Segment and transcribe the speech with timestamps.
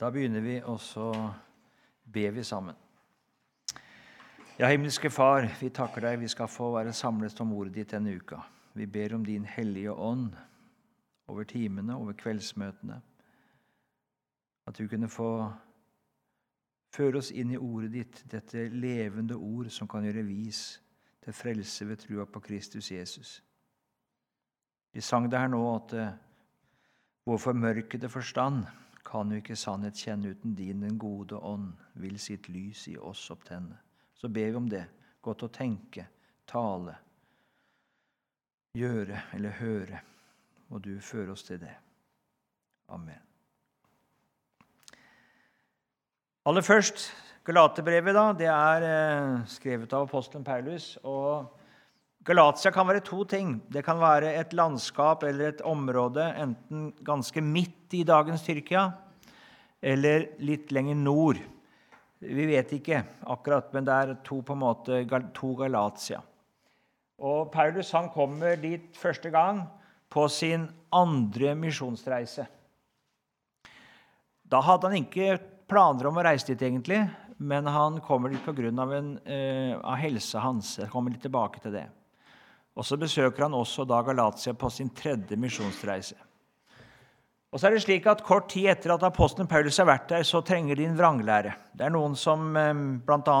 [0.00, 1.10] Da begynner vi, og så
[2.12, 2.76] ber vi sammen.
[4.58, 8.14] Ja, himmelske Far, vi takker deg vi skal få være samlet om ordet ditt denne
[8.16, 8.38] uka.
[8.72, 10.32] Vi ber om din hellige ånd
[11.28, 12.96] over timene, over kveldsmøtene.
[14.66, 15.30] At du kunne få
[16.96, 20.80] føre oss inn i ordet ditt, dette levende ord som kan gjøre vis
[21.20, 23.42] til frelse ved trua på Kristus Jesus.
[24.92, 26.12] Vi sang det her nå at eh,
[27.28, 28.64] vår formørkede forstand
[29.04, 33.30] kan jo ikke sannhet kjenne uten din, den gode ånd, vil sitt lys i oss
[33.30, 33.78] opptenne.
[34.14, 34.84] Så ber vi om det.
[35.20, 36.06] Godt å tenke,
[36.48, 36.94] tale,
[38.76, 40.00] gjøre eller høre.
[40.70, 41.74] Og du fører oss til det.
[42.94, 43.18] Amen.
[46.46, 47.10] Aller først
[47.44, 48.14] Galaterbrevet.
[48.14, 50.96] da, Det er eh, skrevet av apostelen Paulus.
[51.02, 51.59] og
[52.24, 53.54] Galatia kan være to ting.
[53.72, 58.90] Det kan være et landskap eller et område enten ganske midt i dagens Tyrkia
[59.80, 61.40] eller litt lenger nord.
[62.20, 63.00] Vi vet ikke
[63.32, 64.98] akkurat, men det er to, på en måte,
[65.32, 66.20] to Galatia.
[67.20, 69.62] Og Paulus han kommer dit første gang
[70.12, 72.44] på sin andre misjonsreise.
[74.50, 75.38] Da hadde han ikke
[75.70, 77.00] planer om å reise dit, egentlig,
[77.40, 78.68] men han kommer dit pga.
[79.24, 80.76] Eh, av hans.
[80.82, 81.86] Jeg kommer litt tilbake til det.
[82.76, 86.16] Og Så besøker han også da Galatia på sin tredje misjonsreise.
[87.50, 90.22] Og så er det slik at Kort tid etter at apostelen Paulus har vært der,
[90.22, 91.56] så trenger de en vranglære.
[91.74, 92.70] Det er noen som eh,
[93.02, 93.38] bl.a.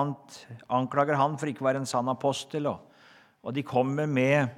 [0.66, 2.66] anklager han for ikke å være en sann apostel.
[2.72, 4.50] Og, de kommer med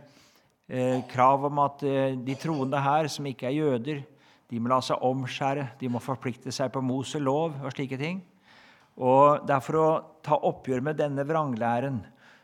[0.72, 4.00] eh, krav om at eh, de troende her, som ikke er jøder,
[4.48, 8.24] de må la seg omskjære, de må forplikte seg på Mose lov og slike ting.
[8.96, 9.86] Og Det er for å
[10.24, 12.00] ta oppgjør med denne vranglæren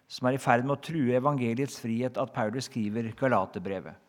[0.09, 4.05] som er i ferd med å true evangeliets frihet, at Paulus skriver Galaterbrevet.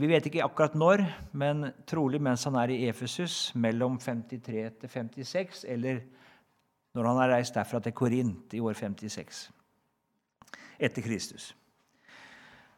[0.00, 1.02] Vi vet ikke akkurat når,
[1.36, 6.00] men trolig mens han er i Efesus, mellom 53 til 56, eller
[6.96, 9.50] når han har reist derfra til Korint i år 56
[10.80, 11.50] etter Kristus.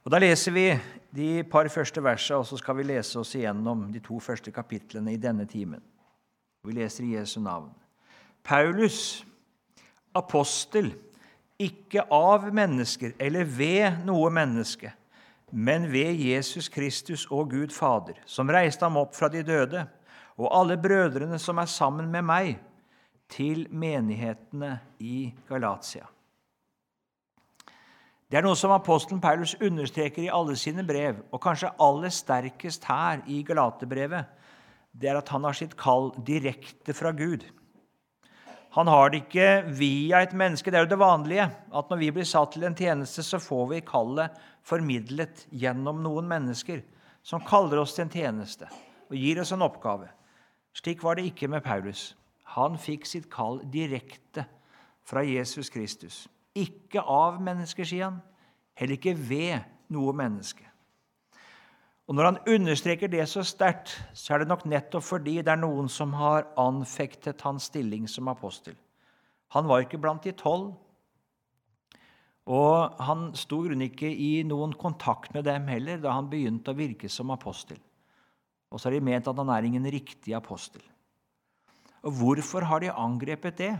[0.02, 0.66] Og Da leser vi
[1.14, 5.14] de par første versene, og så skal vi lese oss igjennom de to første kapitlene
[5.14, 5.82] i denne timen.
[6.66, 7.70] Vi leser i Jesu navn.
[8.42, 9.22] Paulus,
[10.14, 10.90] apostel,
[11.62, 14.92] ikke av mennesker eller ved noe menneske,
[15.52, 19.84] men ved Jesus Kristus og Gud Fader, som reiste ham opp fra de døde,
[20.40, 22.56] og alle brødrene som er sammen med meg,
[23.32, 26.04] til menighetene i Galatia.
[28.28, 32.84] Det er noe som apostelen Paulus understreker i alle sine brev, og kanskje aller sterkest
[32.88, 34.24] her i Galaterbrevet.
[34.92, 37.44] Det er at han har sitt kall direkte fra Gud.
[38.72, 40.70] Han har det ikke via et menneske.
[40.72, 41.44] Det er jo det vanlige.
[41.76, 46.28] At når vi blir satt til en tjeneste, så får vi kallet formidlet gjennom noen
[46.30, 46.80] mennesker
[47.22, 48.70] som kaller oss til en tjeneste
[49.12, 50.08] og gir oss en oppgave.
[50.72, 52.14] Slik var det ikke med Paulus.
[52.56, 54.46] Han fikk sitt kall direkte
[55.04, 56.24] fra Jesus Kristus.
[56.56, 58.20] Ikke av mennesker, sier han.
[58.76, 60.64] Heller ikke ved noe menneske.
[62.12, 65.60] Og Når han understreker det så sterkt, så er det nok nettopp fordi det er
[65.62, 68.74] noen som har anfektet hans stilling som apostel.
[69.56, 70.74] Han var ikke blant de tolv,
[72.52, 77.08] og han sto ikke i noen kontakt med dem heller da han begynte å virke
[77.08, 77.80] som apostel.
[78.68, 80.84] Og så har de ment at han er ingen riktig apostel.
[82.04, 83.72] Og hvorfor har de angrepet det?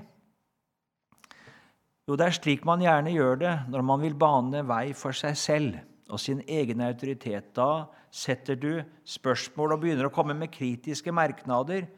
[2.09, 5.37] Jo, det er slik man gjerne gjør det når man vil bane vei for seg
[5.37, 5.82] selv
[6.12, 7.55] og sin egen autoritet.
[7.56, 11.89] Da setter du spørsmål og begynner å komme med kritiske merknader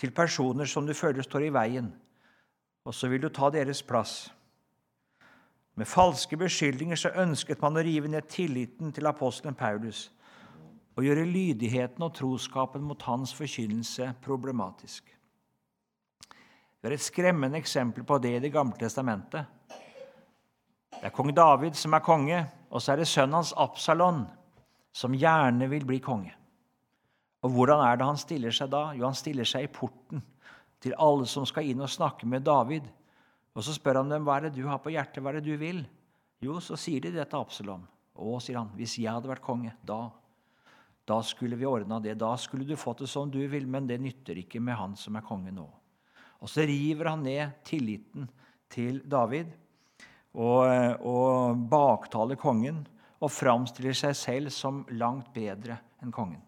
[0.00, 1.92] til personer som du føler står i veien.
[2.84, 4.32] Og så vil du ta deres plass.
[5.78, 10.08] Med falske beskyldninger så ønsket man å rive ned tilliten til apostelen Paulus
[10.98, 15.06] og gjøre lydigheten og troskapen mot hans forkynnelse problematisk.
[16.80, 19.46] Det er et skremmende eksempel på det i Det gamle testamentet.
[20.90, 24.24] Det er kong David som er konge, og så er det sønnen hans Absalon
[24.94, 26.32] som gjerne vil bli konge.
[27.42, 28.90] Og hvordan er det han stiller seg da?
[28.96, 30.22] Jo, han stiller seg i porten
[30.82, 32.86] til alle som skal inn og snakke med David.
[33.56, 35.48] Og Så spør han dem hva er det du har på hjertet, hva er det
[35.48, 35.82] du vil?
[36.40, 37.82] Jo, så sier de det til Absalom.
[38.14, 40.10] Å, sier han, hvis jeg hadde vært konge, da,
[41.08, 42.14] da skulle vi ordna det.
[42.20, 45.16] Da skulle du fått det som du vil, men det nytter ikke med han som
[45.18, 45.66] er konge nå.
[46.40, 48.28] Og så river han ned tilliten
[48.72, 49.50] til David
[50.34, 52.84] og, og baktaler kongen
[53.20, 56.40] og framstiller seg selv som langt bedre enn kongen.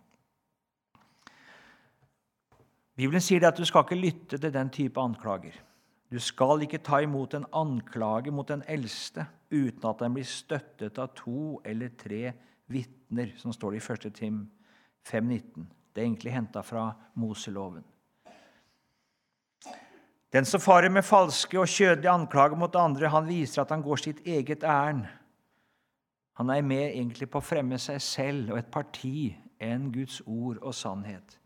[2.97, 5.55] Bibelen sier at du skal ikke lytte til den type anklager.
[6.13, 11.01] Du skal ikke ta imot en anklage mot den eldste uten at den blir støttet
[11.01, 12.35] av to eller tre
[12.73, 14.11] vitner, som står det i 1.
[14.17, 14.43] Tim
[15.09, 15.65] 5,19.
[15.93, 16.91] Det er egentlig henta fra
[17.21, 17.85] Moseloven.
[20.33, 24.01] Den som farer med falske og kjødelige anklager mot andre, han viser at han går
[24.01, 25.05] sitt eget ærend.
[26.41, 29.29] Han er mer egentlig på å fremme seg selv og et parti
[29.63, 31.37] enn Guds ord og sannhet.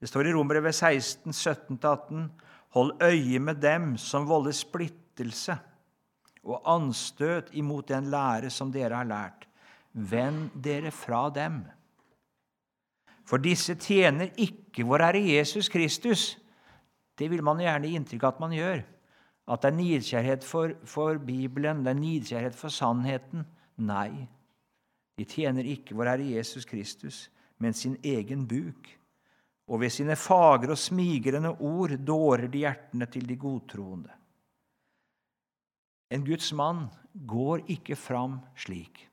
[0.00, 2.30] Det står i Romerbrevet 16, 17-18.:
[2.72, 5.58] Hold øye med dem som volder splittelse
[6.40, 9.44] og anstøt imot den lære som dere har lært.
[9.92, 11.60] Vend dere fra dem.
[13.28, 16.38] For disse tjener ikke vår Herre Jesus Kristus.
[17.20, 18.82] Det vil man gjerne gi inntrykk av at man gjør.
[19.50, 23.44] At det er nidkjærhet for, for Bibelen, det er nidkjærhet for sannheten.
[23.80, 24.24] Nei,
[25.18, 27.26] de tjener ikke vår Herre Jesus Kristus,
[27.60, 28.88] men sin egen buk.
[29.70, 34.16] Og ved sine fagre og smigrende ord dårer de hjertene til de godtroende.
[36.10, 39.04] En Guds mann går ikke fram slik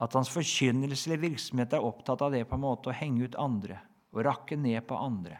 [0.00, 3.38] at hans forkynnelse eller virksomhet er opptatt av det på en måte å henge ut
[3.40, 3.78] andre
[4.12, 5.38] og rakke ned på andre.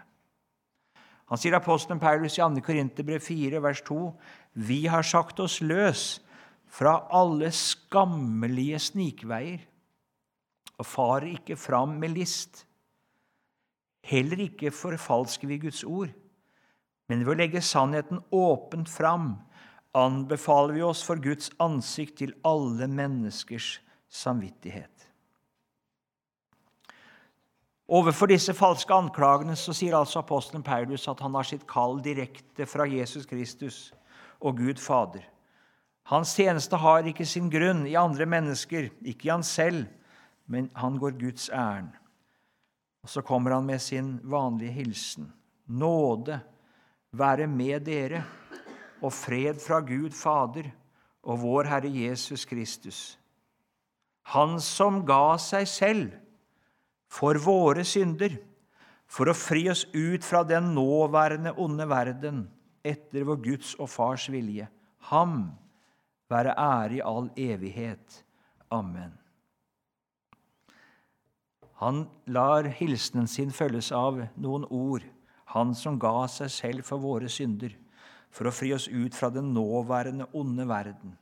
[1.26, 2.62] Han sier apostelen Paulus i 2.
[2.62, 4.12] Korinterbrev 4, vers 2.:
[4.55, 6.20] Vi har sagt oss løs
[6.67, 9.64] fra alle skammelige snikveier
[10.76, 12.64] og farer ikke fram med list.
[14.06, 16.12] Heller ikke forfalsker vi Guds ord,
[17.08, 19.32] men ved å legge sannheten åpent fram
[19.96, 23.79] anbefaler vi oss for Guds ansikt til alle menneskers
[24.12, 24.95] samvittighet.
[27.87, 32.67] Overfor disse falske anklagene så sier altså apostelen Paulus at han har sitt kall direkte
[32.67, 33.93] fra Jesus Kristus
[34.43, 35.23] og Gud Fader.
[36.11, 39.87] Hans tjeneste har ikke sin grunn i andre mennesker, ikke i han selv,
[40.47, 41.94] men han går Guds ærend.
[43.06, 45.32] Og så kommer han med sin vanlige hilsen.
[45.67, 46.41] Nåde
[47.15, 48.25] være med dere
[49.03, 50.71] og fred fra Gud Fader
[51.23, 53.19] og vår Herre Jesus Kristus.
[54.35, 56.15] Han som ga seg selv
[57.08, 58.37] for våre synder,
[59.06, 62.47] for å fri oss ut fra den nåværende onde verden
[62.87, 64.67] etter vår Guds og Fars vilje.
[65.11, 65.53] Ham
[66.31, 68.23] være ære i all evighet.
[68.75, 69.14] Amen.
[71.79, 75.05] Han lar hilsenen sin følges av noen ord.
[75.55, 77.76] Han som ga seg selv for våre synder
[78.37, 81.14] for å fri oss ut fra den nåværende onde verden.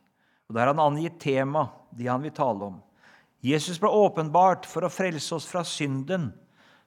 [0.49, 2.81] Og Der har han angitt tema, de han vil tale om.
[3.45, 6.31] Jesus ble åpenbart for å frelse oss fra synden,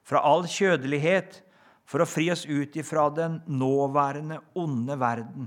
[0.02, 1.42] fra all kjødelighet,
[1.88, 5.46] for å fri oss ut ifra den nåværende onde verden.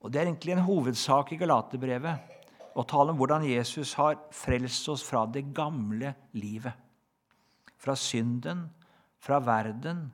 [0.00, 4.88] Og Det er egentlig en hovedsak i Galaterbrevet å tale om hvordan Jesus har frelst
[4.92, 6.76] oss fra det gamle livet.
[7.80, 8.68] Fra synden,
[9.20, 10.06] fra verden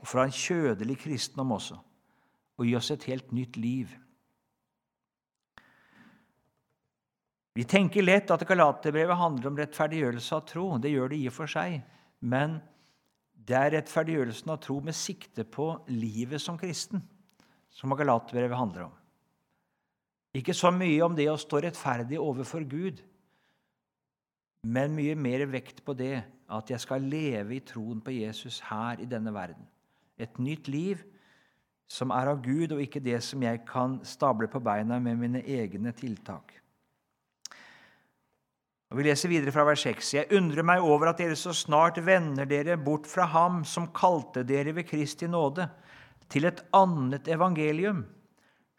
[0.00, 1.78] og fra en kjødelig kristendom også
[2.56, 3.92] og gi oss et helt nytt liv.
[7.56, 10.66] Vi tenker lett at Galaterbrevet handler om rettferdiggjørelse av tro.
[10.76, 11.78] Det gjør det i og for seg.
[12.20, 12.58] Men
[13.48, 17.00] det er rettferdiggjørelsen av tro med sikte på livet som kristen
[17.72, 18.94] som Galaterbrevet handler om.
[20.36, 23.00] Ikke så mye om det å stå rettferdig overfor Gud,
[24.66, 26.18] men mye mer vekt på det
[26.52, 29.64] at jeg skal leve i troen på Jesus her i denne verden.
[30.20, 31.00] Et nytt liv
[31.88, 35.44] som er av Gud, og ikke det som jeg kan stable på beina med mine
[35.46, 36.56] egne tiltak.
[38.90, 41.98] Og Vi leser videre fra vers 6.: Jeg undrer meg over at dere så snart
[42.06, 45.68] vender dere bort fra Ham som kalte dere ved Kristi nåde,
[46.30, 48.04] til et annet evangelium.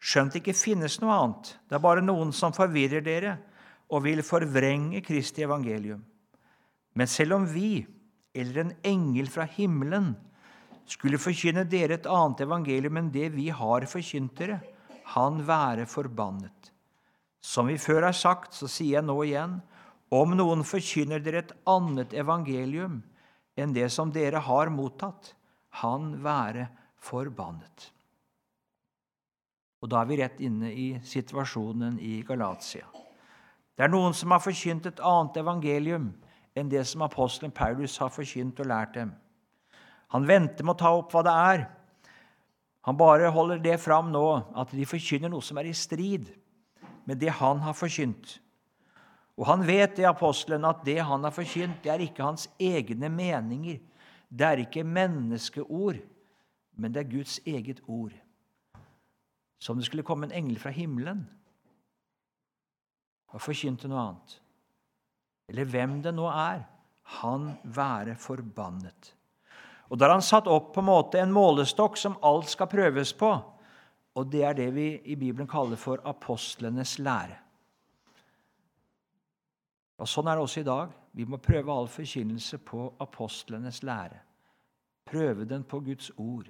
[0.00, 1.52] Skjønt ikke finnes noe annet.
[1.68, 3.36] Det er bare noen som forvirrer dere
[3.90, 6.00] og vil forvrenge Kristi evangelium.
[6.94, 7.86] Men selv om vi,
[8.34, 10.14] eller en engel fra himmelen,
[10.88, 14.60] skulle forkynne dere et annet evangelium enn det vi har forkynt dere,
[15.14, 16.72] han være forbannet.
[17.40, 19.58] Som vi før har sagt, så sier jeg nå igjen,
[20.14, 23.02] om noen forkynner dere et annet evangelium
[23.58, 25.34] enn det som dere har mottatt,
[25.82, 26.68] han være
[27.02, 27.90] forbannet.
[29.82, 32.86] Og Da er vi rett inne i situasjonen i Galatia.
[33.76, 36.08] Det er noen som har forkynt et annet evangelium
[36.58, 39.12] enn det som apostelen Paulus har forkynt og lært dem.
[40.10, 41.64] Han venter med å ta opp hva det er.
[42.88, 44.24] Han bare holder det fram nå,
[44.56, 46.32] at de forkynner noe som er i strid
[47.06, 48.38] med det han har forkynt.
[49.38, 53.10] Og han vet, det apostelen, at det han har forkynt, det er ikke hans egne
[53.12, 53.78] meninger.
[54.28, 56.00] Det er ikke menneskeord,
[56.76, 58.12] men det er Guds eget ord.
[59.62, 61.24] Som det skulle komme en engel fra himmelen
[63.28, 64.34] og forkynte noe annet.
[65.48, 66.66] Eller hvem det nå er.
[67.22, 69.14] Han være forbannet.
[69.88, 73.14] Og Da har han satt opp på en måte en målestokk som alt skal prøves
[73.16, 73.30] på.
[74.18, 77.47] Og det er det vi i Bibelen kaller for apostlenes lære.
[79.98, 80.92] Og Sånn er det også i dag.
[81.12, 84.20] Vi må prøve all forkynnelse på apostlenes lære.
[85.08, 86.46] Prøve den på Guds ord.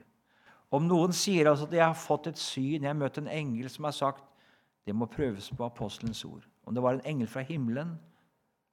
[0.70, 3.70] Om noen sier altså at 'jeg har fått et syn', 'jeg har møtt en engel
[3.70, 4.24] som har sagt'
[4.86, 6.46] Det må prøves på apostelens ord.
[6.64, 7.98] Om det var en engel fra himmelen,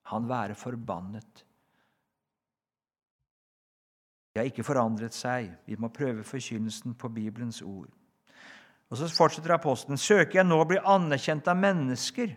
[0.02, 1.46] han være forbannet.
[4.34, 5.52] Det har ikke forandret seg.
[5.66, 7.90] Vi må prøve forkynnelsen på Bibelens ord.
[8.90, 9.98] Og Så fortsetter apostelen.
[9.98, 12.36] Søker jeg nå å bli anerkjent av mennesker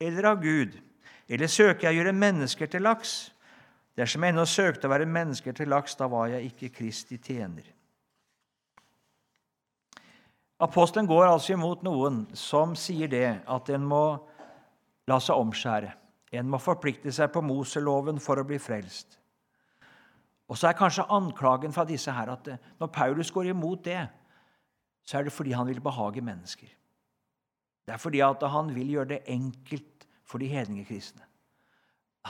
[0.00, 0.76] eller av Gud?
[1.28, 3.32] Eller søker jeg å gjøre mennesker til laks?
[3.96, 7.66] Dersom jeg ennå søkte å være mennesker til laks, da var jeg ikke Kristi tjener.
[10.62, 14.04] Apostelen går altså imot noen som sier det at en må
[15.10, 15.90] la seg omskjære.
[16.38, 19.18] En må forplikte seg på Moseloven for å bli frelst.
[20.48, 22.48] Og så er kanskje anklagen fra disse her at
[22.80, 24.00] når Paulus går imot det,
[25.02, 26.70] så er det fordi han vil behage mennesker.
[27.82, 29.91] Det er fordi han vil gjøre det enkelt
[30.32, 31.26] for de hedninge kristne.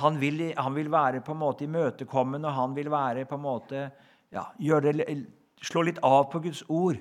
[0.00, 3.44] Han vil, han vil, være på en måte imøtekommende, og han vil være på en
[3.44, 3.82] måte,
[4.32, 5.18] ja, det,
[5.62, 6.98] slå litt av på Guds ord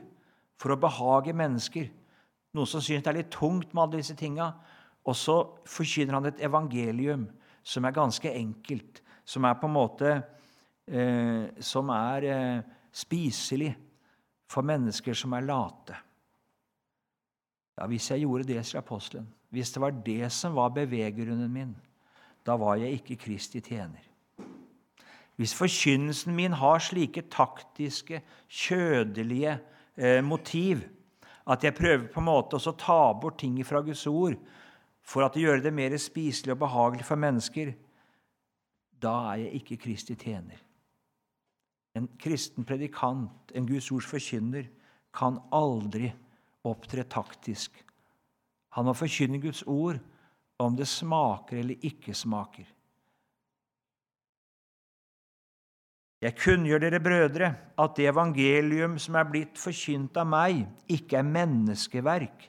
[0.60, 1.88] for å behage mennesker.
[2.52, 4.52] Noen som syns det er litt tungt med alle disse tinga.
[5.08, 7.26] Og så forkynner han et evangelium
[7.64, 13.72] som er ganske enkelt, som er på en måte eh, Som er eh, spiselig
[14.52, 15.96] for mennesker som er late.
[17.82, 21.72] Ja, Hvis jeg gjorde det, sier apostelen, hvis det var det som var beveggrunnen min,
[22.46, 24.04] da var jeg ikke Kristi tjener.
[25.36, 29.56] Hvis forkynnelsen min har slike taktiske, kjødelige
[29.98, 30.84] eh, motiv.
[31.48, 34.38] At jeg prøver på en måte å ta bort ting fra Guds ord
[35.02, 37.74] for at det gjør det mer spiselig og behagelig for mennesker.
[39.02, 40.62] Da er jeg ikke Kristi tjener.
[41.98, 44.70] En kristen predikant, en Guds ords forkynner,
[45.12, 46.14] kan aldri
[46.68, 47.74] opptre taktisk.
[48.78, 50.00] Han må forkynne Guds ord
[50.62, 52.68] om det smaker eller ikke smaker.
[56.22, 57.48] Jeg kunngjør dere brødre
[57.82, 62.44] at det evangelium som er blitt forkynt av meg, ikke er menneskeverk.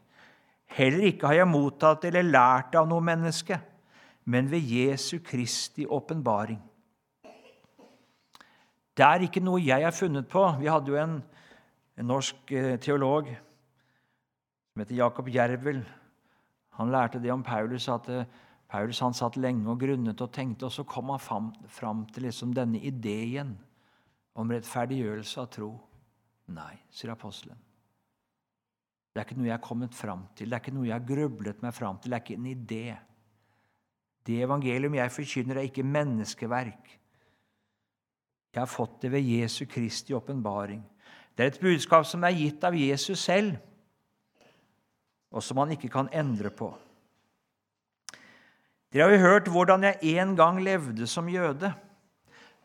[0.76, 3.56] Heller ikke har jeg mottatt eller lært av noe menneske,
[4.28, 6.60] men ved Jesu Kristi åpenbaring.
[8.92, 10.44] Det er ikke noe jeg har funnet på.
[10.60, 11.16] Vi hadde jo en,
[11.96, 13.30] en norsk eh, teolog
[14.72, 15.82] som heter Jakob Jervel.
[16.78, 18.24] Han lærte det om Paulus, at eh,
[18.72, 22.24] Paulus han satt lenge og grunnet og tenkte, og så kom han fram, fram til
[22.24, 23.52] liksom denne ideen
[24.34, 25.74] om rettferdiggjørelse av tro.
[26.56, 27.58] Nei, sier apostelen.
[29.12, 31.04] Det er ikke noe jeg har kommet fram til, det er ikke noe jeg har
[31.04, 32.14] grublet meg fram til.
[32.14, 32.86] Det er ikke en idé.
[34.24, 36.94] Det evangelium jeg forkynner, er ikke menneskeverk.
[38.52, 40.80] Jeg har fått det ved Jesu Kristi åpenbaring.
[41.36, 43.58] Det er et budskap som er gitt av Jesus selv,
[45.32, 46.70] og som han ikke kan endre på.
[48.92, 51.72] Dere har jo hørt hvordan jeg en gang levde som jøde,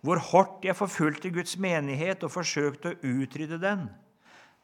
[0.03, 3.87] hvor hardt jeg forfulgte Guds menighet og forsøkte å utrydde den.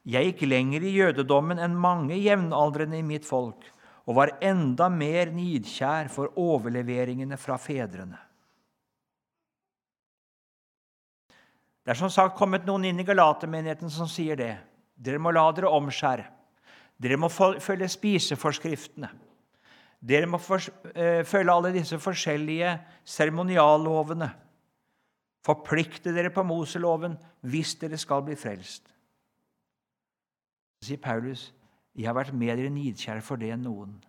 [0.04, 3.64] Jeg gikk lenger i jødedommen enn mange jevnaldrende i mitt folk
[4.04, 8.20] og var enda mer nidkjær for overleveringene fra fedrene.
[11.84, 14.54] Det er som sagt kommet noen inn i Galatermenigheten som sier det.
[14.96, 16.28] Dere må la dere omskjære.
[17.04, 19.10] Dere må følge spiseforskriftene.
[20.04, 24.30] Dere må eh, følge alle disse forskjellige seremoniallovene.
[25.44, 27.18] Forplikte dere på Moseloven
[27.52, 28.88] hvis dere skal bli frelst.
[30.80, 31.54] Så sier Paulus,
[31.96, 34.00] 'Jeg har vært dere nidkjær for det enn noen'.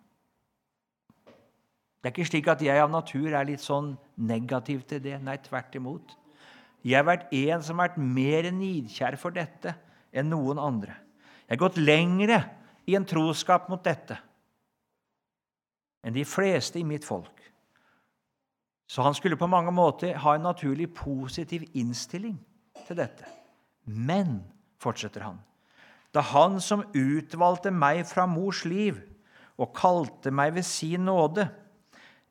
[2.02, 5.22] Det er ikke slik at jeg av natur er litt sånn negativ til det.
[5.22, 6.16] Nei, tvert imot.
[6.84, 9.74] Jeg har vært en som har vært mer nidkjær for dette
[10.12, 10.96] enn noen andre.
[11.48, 12.42] Jeg har gått lengre
[12.86, 14.18] i en troskap mot dette
[16.04, 17.40] enn de fleste i mitt folk.
[18.86, 22.36] Så han skulle på mange måter ha en naturlig positiv innstilling
[22.84, 23.24] til dette.
[23.88, 24.42] Men,
[24.80, 25.40] fortsetter han,
[26.12, 29.00] da han som utvalgte meg fra mors liv
[29.56, 31.48] og kalte meg ved sin nåde,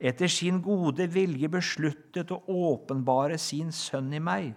[0.04, 4.52] etter sin gode vilje besluttet å åpenbare sin sønn i meg,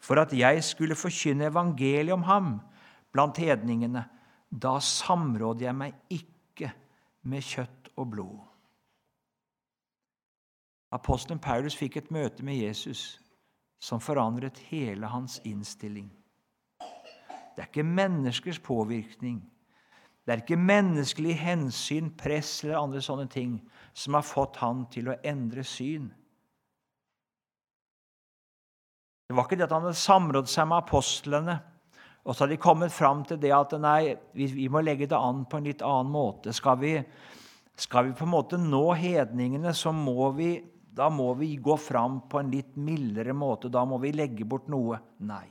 [0.00, 2.50] for at jeg skulle forkynne evangeliet om ham
[3.12, 4.06] blant hedningene,
[4.50, 6.72] da samrådde jeg meg ikke
[7.22, 8.38] med kjøtt og blod.
[10.90, 13.20] Apostelen Paulus fikk et møte med Jesus
[13.80, 16.10] som forandret hele hans innstilling.
[17.54, 19.40] Det er ikke menneskers påvirkning,
[20.26, 23.56] det er ikke menneskelig hensyn, press eller andre sånne ting
[23.96, 26.10] som har fått han til å endre syn.
[29.26, 31.56] Det var ikke det at han hadde samrådd seg med apostlene,
[32.24, 35.46] og så hadde de kommet fram til det at nei, vi må legge det an
[35.48, 36.52] på en litt annen måte.
[36.56, 36.94] Skal vi
[37.80, 40.52] skal vi på en måte nå hedningene, så må vi
[40.90, 43.70] da må vi gå fram på en litt mildere måte.
[43.72, 44.98] Da må vi legge bort noe.
[45.24, 45.46] Nei.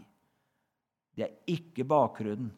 [1.15, 2.51] Det er ikke bakgrunnen.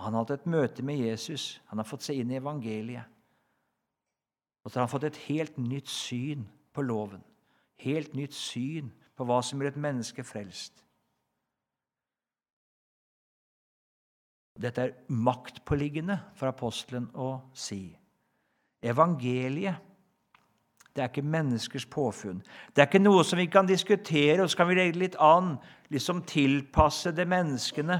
[0.00, 1.60] Han har hatt et møte med Jesus.
[1.70, 3.06] Han har fått seg inn i evangeliet.
[4.64, 7.22] Og så har han fått et helt nytt syn på loven.
[7.84, 10.83] Helt nytt syn på hva som gjør et menneske frelst.
[14.60, 17.88] Dette er maktpåliggende for apostelen å si.
[18.84, 19.90] Evangeliet
[20.94, 22.38] det er ikke menneskers påfunn.
[22.70, 25.56] Det er ikke noe som vi kan diskutere, og så kan vi legge litt an,
[25.90, 27.96] liksom tilpasse det menneskene.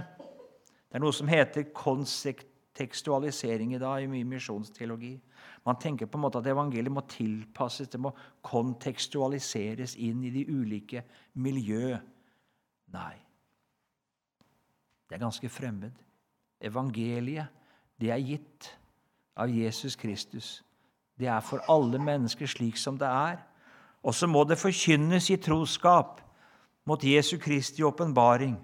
[0.86, 5.16] Det er noe som heter kontekstualisering i dag i mye misjonsteologi.
[5.66, 8.14] Man tenker på en måte at evangeliet må tilpasses, det må
[8.46, 11.02] kontekstualiseres inn i de ulike
[11.34, 11.98] miljø.
[12.94, 13.14] Nei.
[15.08, 15.98] Det er ganske fremmed.
[16.60, 17.50] Evangeliet,
[18.00, 18.68] det er gitt
[19.36, 20.62] av Jesus Kristus.
[21.18, 23.38] Det er for alle mennesker slik som det er.
[24.04, 26.20] Og så må det forkynnes i troskap
[26.84, 28.56] mot Jesu Kristi åpenbaring.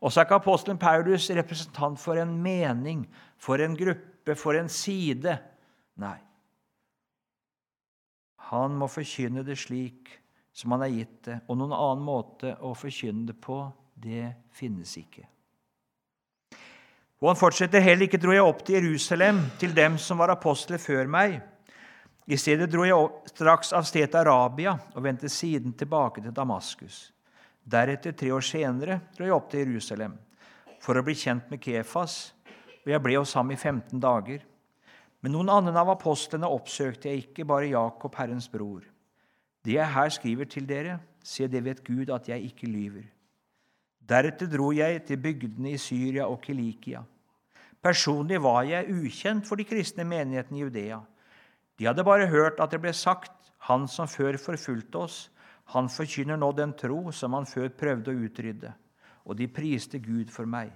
[0.00, 3.06] Og så er ikke apostelen Paulus representant for en mening,
[3.38, 5.38] for en gruppe, for en side.
[5.96, 6.18] Nei.
[8.50, 10.12] Han må forkynne det slik
[10.56, 13.58] som han er gitt det, og noen annen måte å forkynne det på,
[13.96, 15.26] det finnes ikke.
[17.22, 20.80] Og han fortsetter heller ikke dro jeg opp til Jerusalem, til dem som var apostler
[20.80, 21.38] før meg.
[22.28, 27.06] I stedet dro jeg straks av sted til Arabia og vendte siden tilbake til Damaskus.
[27.64, 30.18] Deretter, tre år senere, dro jeg opp til Jerusalem
[30.82, 32.34] for å bli kjent med Kefas,
[32.84, 34.44] og jeg ble hos ham i 15 dager.
[35.24, 38.84] Men noen annen av apostlene oppsøkte jeg ikke, bare Jakob, Herrens bror.
[39.66, 43.08] Det jeg her skriver til dere, se det vet Gud at jeg ikke lyver.
[44.06, 47.02] Deretter dro jeg til bygdene i Syria og Kilikia.
[47.82, 51.00] Personlig var jeg ukjent for de kristne menighetene i Judea.
[51.78, 53.32] De hadde bare hørt at det ble sagt,
[53.66, 55.18] han som før forfulgte oss,
[55.74, 58.72] han forkynner nå den tro som han før prøvde å utrydde.
[59.26, 60.70] Og de priste Gud for meg.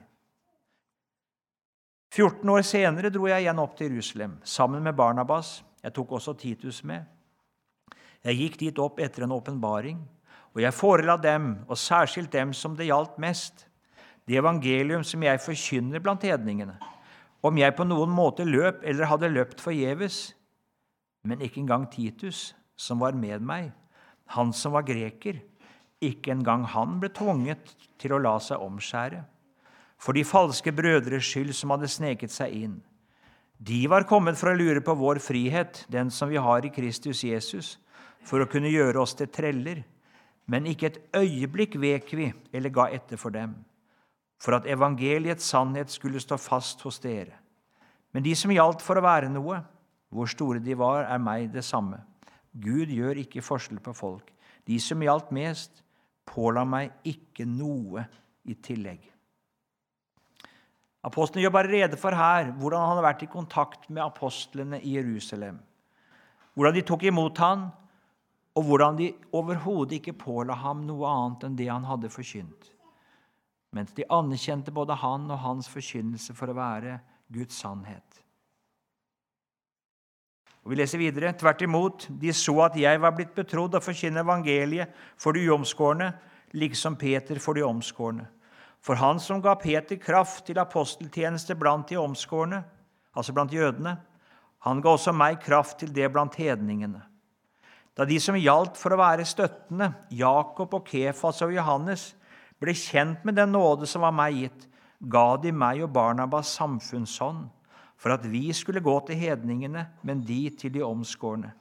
[2.10, 5.60] 14 år senere dro jeg igjen opp til Jerusalem sammen med Barnabas.
[5.84, 7.06] Jeg tok også Titus med.
[8.26, 10.00] Jeg gikk dit opp etter en åpenbaring.
[10.54, 13.67] Og jeg forela dem, og særskilt dem som det gjaldt mest,
[14.26, 16.76] det evangelium som jeg forkynner blant hedningene.
[17.43, 20.34] Om jeg på noen måte løp eller hadde løpt forgjeves.
[21.25, 23.71] Men ikke engang Titus, som var med meg,
[24.34, 25.41] han som var greker,
[26.00, 29.23] ikke engang han ble tvunget til å la seg omskjære.
[30.00, 32.76] For de falske brødres skyld som hadde sneket seg inn.
[33.60, 37.21] De var kommet for å lure på vår frihet, den som vi har i Kristus
[37.26, 37.75] Jesus,
[38.25, 39.82] for å kunne gjøre oss til treller
[40.50, 43.54] men ikke et øyeblikk vek vi eller ga etter for dem,
[44.41, 47.36] for at evangeliets sannhet skulle stå fast hos dere.
[48.10, 49.60] Men de som gjaldt for å være noe,
[50.10, 52.00] hvor store de var, er meg det samme.
[52.50, 54.32] Gud gjør ikke forskjell på folk.
[54.67, 55.84] De som gjaldt mest,
[56.26, 58.02] påla meg ikke noe
[58.43, 59.04] i tillegg.
[61.06, 64.99] Apostelen gjør bare rede for her hvordan han har vært i kontakt med apostlene i
[64.99, 65.60] Jerusalem.
[66.58, 67.71] Hvordan de tok imot han,
[68.58, 72.73] og hvordan de overhodet ikke påla ham noe annet enn det han hadde forkynt,
[73.76, 76.99] mens de anerkjente både han og hans forkynnelse for å være
[77.30, 78.21] Guds sannhet.
[80.60, 81.32] Og Vi leser videre.
[81.32, 86.10] Tvert imot, de så at jeg var blitt betrodd å forkynne evangeliet for de uomskårne,
[86.52, 88.26] liksom Peter for de omskårne.
[88.80, 92.63] For han som ga Peter kraft til aposteltjeneste blant de omskårne,
[93.13, 93.97] altså blant jødene,
[94.65, 97.00] han ga også meg kraft til det blant hedningene.
[97.96, 102.12] Da de som gjaldt for å være støttende, Jakob og Kefas og Johannes,
[102.60, 104.66] ble kjent med den nåde som var meg gitt,
[105.00, 107.48] ga de meg og Barnabas samfunnsånd,
[108.00, 111.52] for at vi skulle gå til hedningene, men de til de omskårne.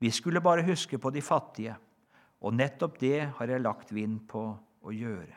[0.00, 1.74] Vi skulle bare huske på de fattige,
[2.40, 5.36] og nettopp det har jeg lagt vind på å gjøre.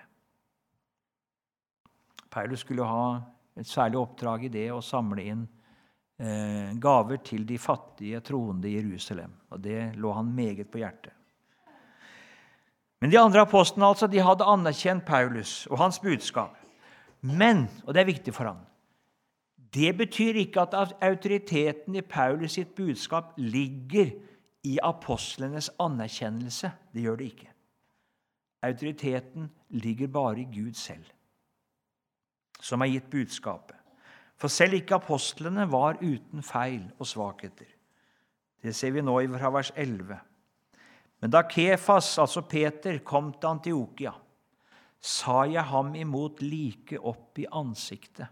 [2.32, 3.08] Paulus skulle ha
[3.60, 5.43] et særlig oppdrag i det å samle inn
[6.80, 9.34] gaver til de fattige troende i Jerusalem.
[9.50, 11.12] Og Det lå han meget på hjertet.
[13.04, 16.56] Men de andre apostlene altså, de hadde anerkjent Paulus og hans budskap.
[17.22, 18.62] Men, og det er viktig for ham,
[19.74, 24.14] det betyr ikke at autoriteten i Paulus sitt budskap ligger
[24.64, 26.72] i apostlenes anerkjennelse.
[26.94, 27.50] Det gjør det ikke.
[28.64, 31.04] Autoriteten ligger bare i Gud selv,
[32.62, 33.76] som har gitt budskapet.
[34.39, 37.69] For selv ikke apostlene var uten feil og svakheter.
[38.63, 40.19] Det ser vi nå fra vers 11.
[41.24, 44.13] Men da Kefas, altså Peter, kom til Antiokia,
[45.04, 48.28] sa jeg ham imot like opp i ansiktet,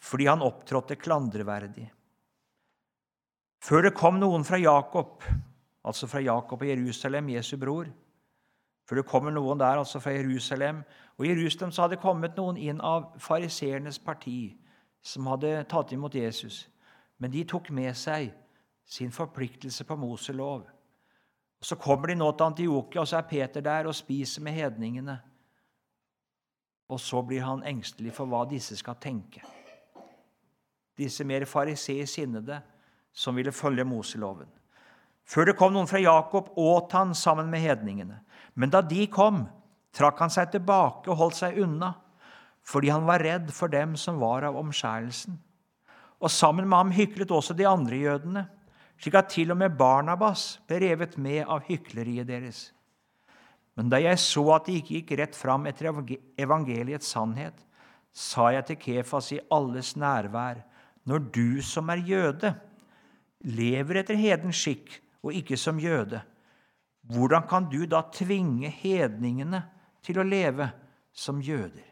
[0.00, 1.86] fordi han opptrådte klandreverdig.
[3.62, 5.22] Før det kom noen fra Jakob,
[5.84, 7.88] altså fra Jakob og Jerusalem, Jesu bror.
[8.88, 10.82] For det kommer noen der, altså fra Jerusalem.
[11.16, 14.50] Og I Jerusalem så hadde det kommet noen inn av fariseernes parti
[15.02, 16.68] som hadde tatt imot Jesus.
[17.18, 18.30] Men de tok med seg
[18.86, 20.62] sin forpliktelse på Moselov.
[21.62, 24.52] Og Så kommer de nå til Antiokia, og så er Peter der og spiser med
[24.52, 25.20] hedningene.
[26.88, 29.42] Og så blir han engstelig for hva disse skal tenke.
[30.98, 32.18] Disse mer fariseisk
[33.12, 34.48] som ville følge Moseloven.
[35.24, 38.20] Før det kom noen fra Jakob, åt han sammen med hedningene.
[38.54, 39.46] Men da de kom,
[39.94, 41.94] trakk han seg tilbake og holdt seg unna,
[42.66, 45.38] fordi han var redd for dem som var av omskjærelsen.
[46.22, 48.46] Og sammen med ham hyklet også de andre jødene
[49.02, 52.70] slik at til og med Barnabas ble revet med av hykleriet deres.
[53.74, 55.88] Men da jeg så at det ikke gikk rett fram etter
[56.38, 57.56] evangeliets sannhet,
[58.12, 60.60] sa jeg til Kefas i alles nærvær,
[61.08, 62.52] når du som er jøde,
[63.42, 66.20] lever etter hedens skikk og ikke som jøde,
[67.10, 69.64] hvordan kan du da tvinge hedningene
[70.04, 70.68] til å leve
[71.10, 71.91] som jøder?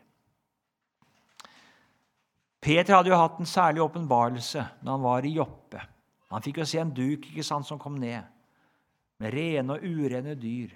[2.60, 5.80] Peter hadde jo hatt en særlig åpenbarelse når han var i Joppe.
[6.30, 8.22] Han fikk jo se en duk ikke sant, som kom ned,
[9.20, 10.74] med rene og urene dyr.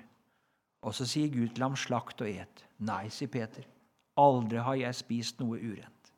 [0.85, 2.65] Og så sier Gud til ham, 'Slakt og et'.
[2.79, 3.65] Nei, sier Peter.
[4.17, 6.13] Aldri har jeg spist noe urent.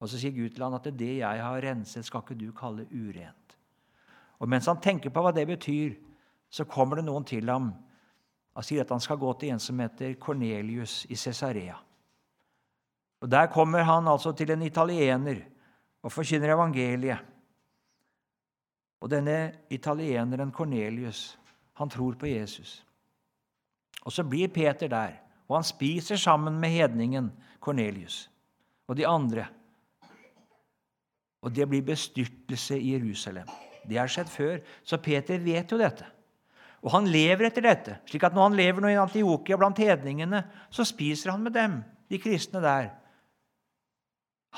[0.00, 2.86] Og så sier Gud til ham at det jeg har renset, skal ikke du kalle
[2.90, 3.56] urent.
[4.38, 5.94] Og mens han tenker på hva det betyr,
[6.50, 7.72] så kommer det noen til ham
[8.54, 11.78] og sier at han skal gå til en som heter Cornelius i Cesarea.
[13.22, 15.44] Og Der kommer han altså til en italiener
[16.02, 17.18] og forkynner evangeliet.
[19.02, 21.38] Og denne italieneren Cornelius,
[21.78, 22.84] han tror på Jesus.
[24.02, 27.30] Og så blir Peter der, og han spiser sammen med hedningen
[27.60, 28.30] Cornelius
[28.88, 29.46] og de andre.
[31.42, 33.46] Og det blir bestyrtelse i Jerusalem.
[33.88, 36.06] Det har skjedd før, så Peter vet jo dette.
[36.82, 40.42] Og han lever etter dette, slik at når han lever nå i Antiokia blant hedningene,
[40.70, 41.78] så spiser han med dem,
[42.10, 42.90] de kristne der.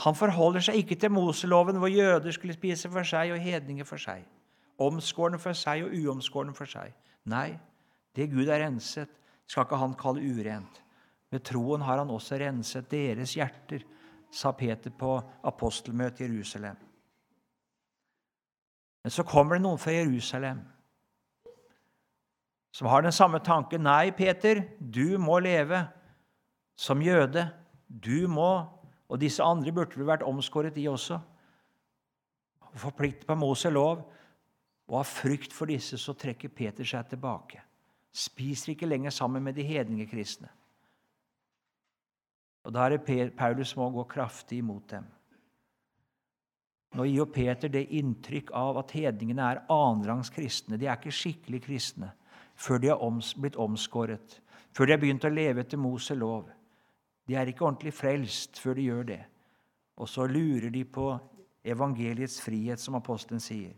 [0.02, 4.00] Han forholder seg ikke til Moseloven, hvor jøder skulle spise for seg og hedninger for
[4.00, 4.24] seg.
[4.82, 6.90] Omskårne for seg og uomskårne for seg.
[7.30, 7.54] Nei,
[8.16, 9.10] det Gud har renset,
[9.46, 10.80] skal ikke han kalle urent.
[11.30, 13.84] Med troen har han også renset deres hjerter,
[14.34, 15.14] sa Peter på
[15.46, 16.76] apostelmøtet i Jerusalem.
[19.04, 20.64] Men så kommer det noen fra Jerusalem
[22.74, 23.84] som har den samme tanken.
[23.86, 25.84] Nei, Peter, du må leve
[26.74, 27.46] som jøde.
[27.86, 28.64] Du må
[29.08, 31.18] Og disse andre burde vel vært omskåret, de også.
[32.74, 34.02] Forpliktet på Moses lov.
[34.88, 37.62] Og av frykt for disse så trekker Peter seg tilbake.
[38.14, 40.48] Spiser ikke lenger sammen med de hedningekristne.
[42.64, 45.04] Og Da er det Paulus må gå kraftig imot dem.
[46.94, 50.78] Nå gir jo Peter det inntrykk av at hedningene er annenrangs kristne.
[50.78, 52.12] De er ikke skikkelig kristne
[52.54, 53.00] før de har
[53.42, 54.40] blitt omskåret,
[54.70, 56.46] før de har begynt å leve etter Moses lov.
[57.28, 59.22] De er ikke ordentlig frelst før de gjør det.
[59.96, 61.12] Og så lurer de på
[61.64, 63.72] evangeliets frihet, som apostelen sier.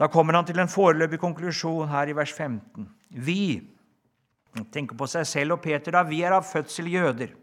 [0.00, 2.88] Da kommer han til en foreløpig konklusjon her i vers 15.
[3.10, 3.62] Vi
[4.72, 7.34] tenker på seg selv og Peter da, vi er av fødsel jøder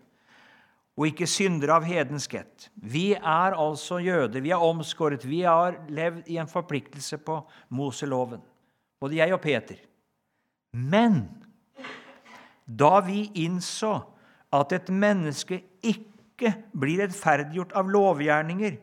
[0.97, 2.67] og ikke syndere av hedensk ett.
[2.75, 4.43] Vi er altså jøder.
[4.43, 5.23] Vi er omskåret.
[5.25, 7.39] Vi har levd i en forpliktelse på
[7.73, 8.41] Moseloven,
[8.99, 9.79] både jeg og Peter.
[10.71, 11.23] Men
[12.67, 13.95] da vi innså
[14.51, 18.77] at et menneske ikke blir rettferdiggjort av lovgjerninger,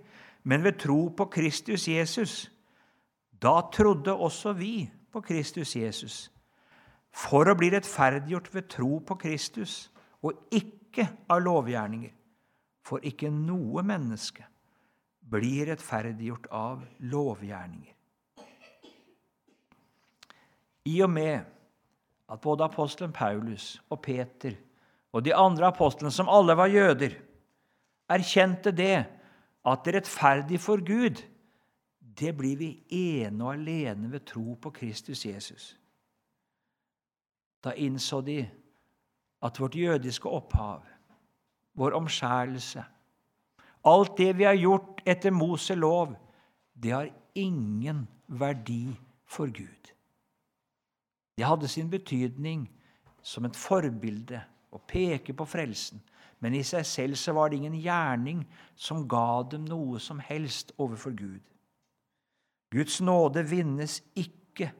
[0.49, 2.51] men ved tro på Kristus Jesus,
[3.43, 6.31] da trodde også vi på Kristus Jesus,
[7.13, 9.91] for å bli rettferdiggjort ved tro på Kristus
[10.23, 12.15] og ikke av lovgjerninger.
[12.89, 14.47] For ikke noe menneske
[15.29, 17.93] blir rettferdiggjort av lovgjerninger.
[20.89, 21.45] I og med
[22.33, 24.57] at både apostelen Paulus og Peter
[25.13, 27.17] og de andre apostlene, som alle var jøder,
[28.09, 29.05] erkjente det
[29.69, 31.23] at rettferdig for Gud
[32.19, 35.77] det blir vi ene og alene ved tro på Kristus Jesus.
[37.65, 38.41] Da innså de
[39.43, 40.83] at vårt jødiske opphav,
[41.79, 42.83] vår omskjærelse,
[43.87, 46.17] alt det vi har gjort etter Mose lov,
[46.75, 48.91] det har ingen verdi
[49.27, 49.93] for Gud.
[51.39, 52.67] Det hadde sin betydning
[53.23, 56.01] som et forbilde å peke på frelsen,
[56.39, 58.45] men i seg selv så var det ingen gjerning
[58.77, 61.43] som ga dem noe som helst overfor Gud.
[62.71, 64.71] Guds nåde vinnes ikke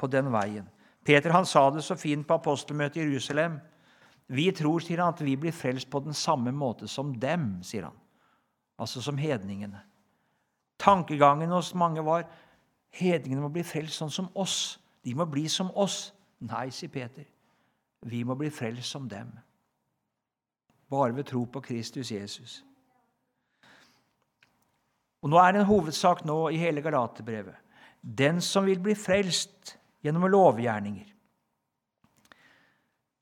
[0.00, 0.66] på den veien.
[1.06, 3.60] Peter han sa det så fint på apostelmøtet i Jerusalem.
[4.26, 7.86] Vi tror sier han, at vi blir frelst på den samme måte som dem, sier
[7.86, 8.00] han.
[8.80, 9.78] Altså som hedningene.
[10.80, 12.26] Tankegangen hos mange var
[12.96, 14.78] Hedningene må bli frelst sånn som oss.
[15.04, 16.14] De må bli som oss.
[16.40, 17.26] Nei, sier Peter.
[18.06, 19.32] Vi må bli frelst som dem.
[20.90, 22.60] Bare ved tro på Kristus Jesus.
[25.22, 27.56] Og Nå er det en hovedsak nå i hele Galaterbrevet.
[28.00, 29.74] Den som vil bli frelst
[30.06, 31.08] gjennom lovgjerninger.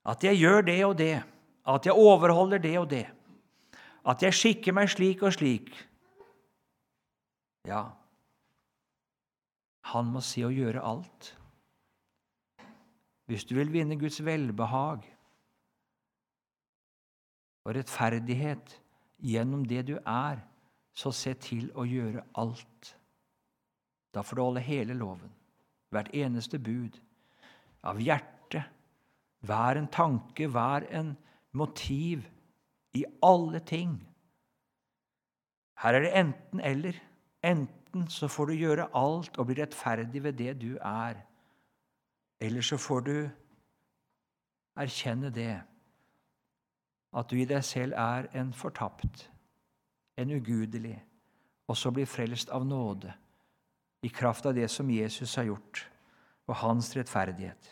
[0.05, 1.23] At jeg gjør det og det.
[1.65, 3.07] At jeg overholder det og det.
[4.05, 5.71] At jeg skikker meg slik og slik.
[7.65, 7.87] Ja,
[9.95, 11.31] han må se og gjøre alt.
[13.31, 15.07] Hvis du vil vinne Guds velbehag
[17.65, 18.75] og rettferdighet
[19.25, 20.43] gjennom det du er,
[20.95, 22.91] så se til å gjøre alt.
[24.15, 25.33] Da får du holde hele loven,
[25.91, 27.01] hvert eneste bud,
[27.85, 28.69] av hjertet,
[29.45, 31.15] hver en tanke, hver en
[31.57, 32.29] motiv,
[32.95, 33.97] i alle ting.
[35.83, 37.01] Her er det enten-eller.
[37.45, 41.19] Enten så får du gjøre alt og bli rettferdig ved det du er,
[42.45, 43.17] eller så får du
[44.77, 45.55] erkjenne det,
[47.15, 49.31] at du i deg selv er en fortapt,
[50.19, 50.97] en ugudelig,
[51.69, 53.13] og så bli frelst av nåde,
[54.05, 55.87] i kraft av det som Jesus har gjort,
[56.47, 57.71] og hans rettferdighet.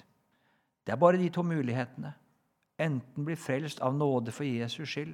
[0.86, 2.14] Det er bare de to mulighetene.
[2.80, 5.12] Enten bli frelst av nåde for Jesus skyld,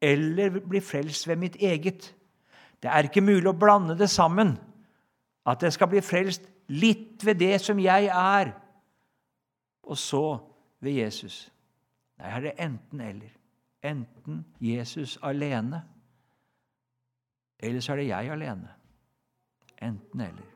[0.00, 2.14] eller bli frelst ved mitt eget.
[2.82, 4.56] Det er ikke mulig å blande det sammen.
[5.46, 8.54] At jeg skal bli frelst litt ved det som jeg er,
[9.82, 10.38] og så
[10.80, 11.52] ved Jesus.
[12.18, 13.34] Nei, her er det enten-eller.
[13.82, 15.82] Enten Jesus alene,
[17.58, 18.68] eller så er det jeg alene.
[19.82, 20.48] Enten-eller.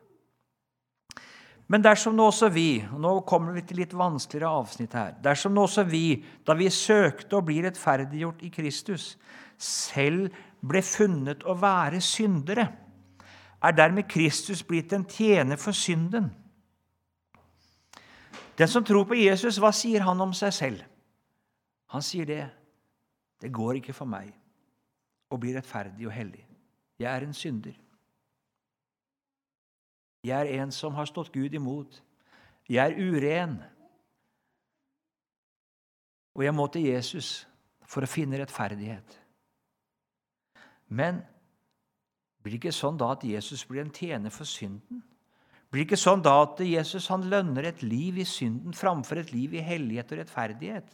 [1.66, 5.16] Men dersom nå også vi og Nå kommer vi til litt vanskeligere avsnitt her.
[5.22, 9.16] Dersom nå også vi, da vi søkte å bli rettferdiggjort i Kristus,
[9.58, 10.30] selv
[10.62, 12.68] ble funnet å være syndere,
[13.62, 16.28] er dermed Kristus blitt en tjener for synden.
[18.58, 20.84] Den som tror på Jesus, hva sier han om seg selv?
[21.92, 22.44] Han sier det.
[23.40, 24.32] Det går ikke for meg
[25.28, 26.44] å bli rettferdig og hellig.
[26.98, 27.76] Jeg er en synder.
[30.24, 32.02] Jeg er en som har stått Gud imot.
[32.68, 33.58] Jeg er uren.
[36.34, 37.46] Og jeg må til Jesus
[37.86, 39.20] for å finne rettferdighet.
[40.88, 41.20] Men
[42.42, 45.02] blir det ikke sånn da at Jesus blir en tjener for synden?
[45.70, 49.32] Blir det ikke sånn da at Jesus han lønner et liv i synden framfor et
[49.34, 50.92] liv i hellighet og rettferdighet?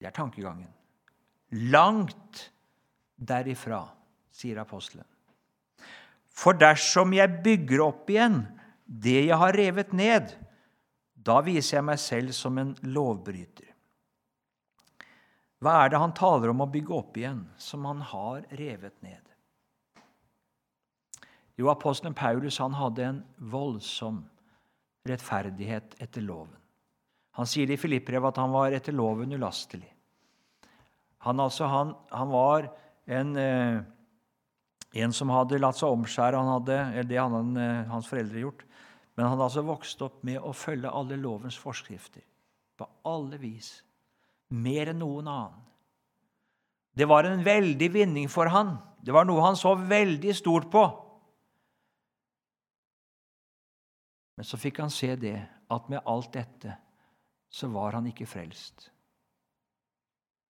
[0.00, 0.70] Det er tankegangen.
[1.70, 2.48] Langt
[3.14, 3.84] derifra,
[4.34, 5.06] sier apostelen.
[6.34, 8.40] For dersom jeg bygger opp igjen
[8.84, 10.32] det jeg har revet ned,
[11.14, 13.70] da viser jeg meg selv som en lovbryter.
[15.62, 19.22] Hva er det han taler om å bygge opp igjen, som han har revet ned?
[21.58, 24.22] Jo, apostelen Paulus han hadde en voldsom
[25.06, 26.56] rettferdighet etter loven.
[27.38, 29.90] Han sier det i Filippbrevet at han var etter loven ulastelig.
[31.24, 32.68] Han, altså, han, han var
[33.06, 33.80] en, eh,
[35.02, 36.38] en, som hadde latt seg omskjære.
[36.38, 38.64] Han hadde, det hadde eh, hans foreldre gjort.
[39.14, 42.22] Men han hadde altså vokst opp med å følge alle lovens forskrifter.
[42.78, 43.76] På alle vis
[44.54, 45.62] mer enn noen annen.
[46.94, 48.76] Det var en veldig vinning for han.
[49.02, 50.84] Det var noe han så veldig stort på.
[54.34, 55.36] Men så fikk han se det,
[55.70, 56.74] at med alt dette
[57.54, 58.88] så var han ikke frelst.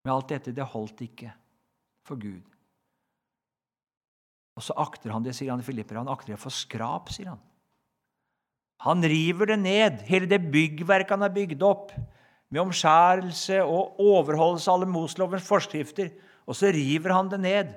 [0.05, 1.29] Med alt dette, det holdt ikke
[2.07, 2.45] for Gud.
[4.57, 5.99] Og så akter han det, sier han i Filipper.
[6.01, 7.41] Han akter det for skrap, sier han.
[8.85, 11.93] Han river det ned, hele det byggverket han har bygd opp
[12.53, 16.11] med omskjærelse og overholdelse av alle Moslovens forskrifter,
[16.47, 17.71] og så river han det ned.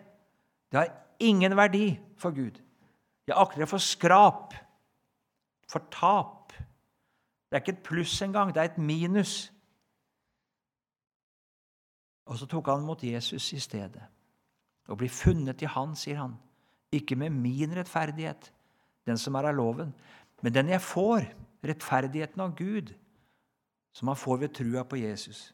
[0.71, 2.61] Det har ingen verdi for Gud.
[3.27, 4.55] Jeg akter det for skrap,
[5.71, 6.53] for tap.
[6.53, 9.53] Det er ikke et pluss engang, det er et minus.
[12.31, 14.03] Og så tok han mot Jesus i stedet.
[14.91, 16.35] Å bli funnet i Han, sier han,
[16.91, 18.51] ikke med min rettferdighet,
[19.07, 19.93] den som er av loven,
[20.43, 21.29] men den jeg får,
[21.63, 22.91] rettferdigheten av Gud,
[23.95, 25.51] som han får ved trua på Jesus.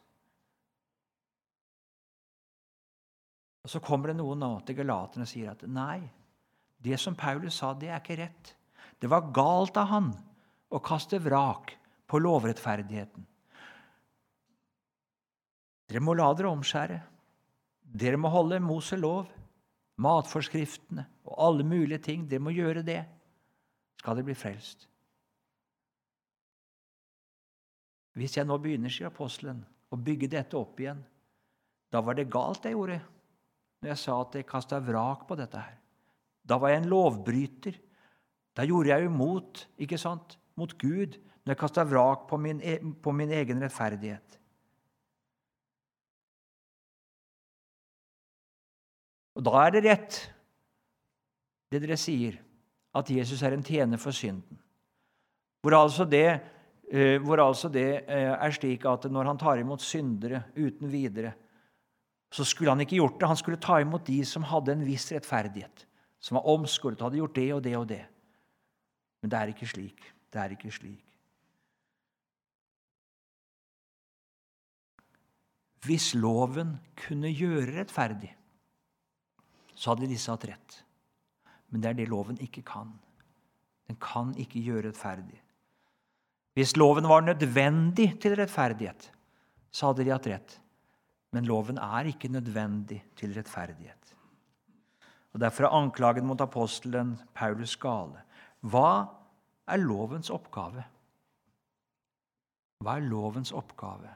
[3.65, 5.99] Og Så kommer det noen nå til galaterne og sier at nei,
[6.79, 8.53] det som Paulus sa, det er ikke rett.
[8.99, 10.11] Det var galt av han
[10.73, 11.73] å kaste vrak
[12.07, 13.25] på lovrettferdigheten.
[15.87, 16.99] Dere må la dere omskjære.
[17.87, 19.29] Dere må holde Moselov,
[20.03, 22.25] matforskriftene og alle mulige ting.
[22.27, 23.03] Dere må gjøre det.
[24.01, 24.87] Skal dere bli frelst.
[28.17, 29.61] Hvis jeg nå begynner, sier apostelen,
[29.93, 30.99] å bygge dette opp igjen,
[31.93, 32.97] da var det galt jeg gjorde
[33.77, 35.75] når jeg sa at jeg kasta vrak på dette her.
[36.47, 37.77] Da var jeg en lovbryter.
[38.57, 42.79] Da gjorde jeg imot, ikke sant, mot Gud når jeg kasta vrak på min, e,
[42.81, 44.39] på min egen rettferdighet.
[49.37, 50.17] Og da er det rett,
[51.71, 52.39] det dere sier,
[52.97, 54.57] at Jesus er en tjener for synden.
[55.61, 56.39] Hvor altså det,
[56.89, 61.35] eh, hvor altså det eh, er slik at når han tar imot syndere uten videre,
[62.33, 63.27] så skulle han ikke gjort det.
[63.27, 65.85] Han skulle ta imot de som hadde en viss rettferdighet,
[66.19, 68.05] som var omskåret og hadde gjort det og det og det.
[69.27, 70.03] Men det er ikke slik.
[70.31, 71.01] Det er ikke slik.
[75.83, 78.29] Hvis loven kunne gjøre rettferdig,
[79.75, 80.77] så hadde disse hatt rett.
[81.67, 82.93] Men det er det loven ikke kan.
[83.91, 85.41] Den kan ikke gjøre rettferdig.
[86.55, 89.09] Hvis loven var nødvendig til rettferdighet,
[89.75, 90.57] så hadde de hatt rett.
[91.35, 94.15] Men loven er ikke nødvendig til rettferdighet.
[95.35, 98.23] Og Derfor er anklagen mot apostelen Paulus gale.
[98.63, 99.16] Hva
[99.67, 100.83] er lovens oppgave?
[102.83, 104.11] Hva er lovens oppgave?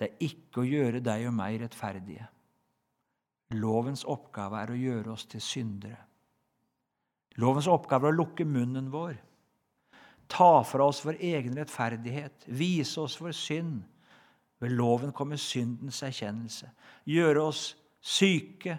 [0.00, 2.28] Det er ikke å gjøre deg og meg rettferdige.
[3.60, 5.98] Lovens oppgave er å gjøre oss til syndere.
[7.40, 9.18] Lovens oppgave er å lukke munnen vår,
[10.30, 13.80] ta fra oss vår egen rettferdighet, vise oss vår synd.
[14.60, 16.68] Ved loven kommer syndens erkjennelse.
[17.08, 17.62] Gjøre oss
[18.00, 18.76] syke,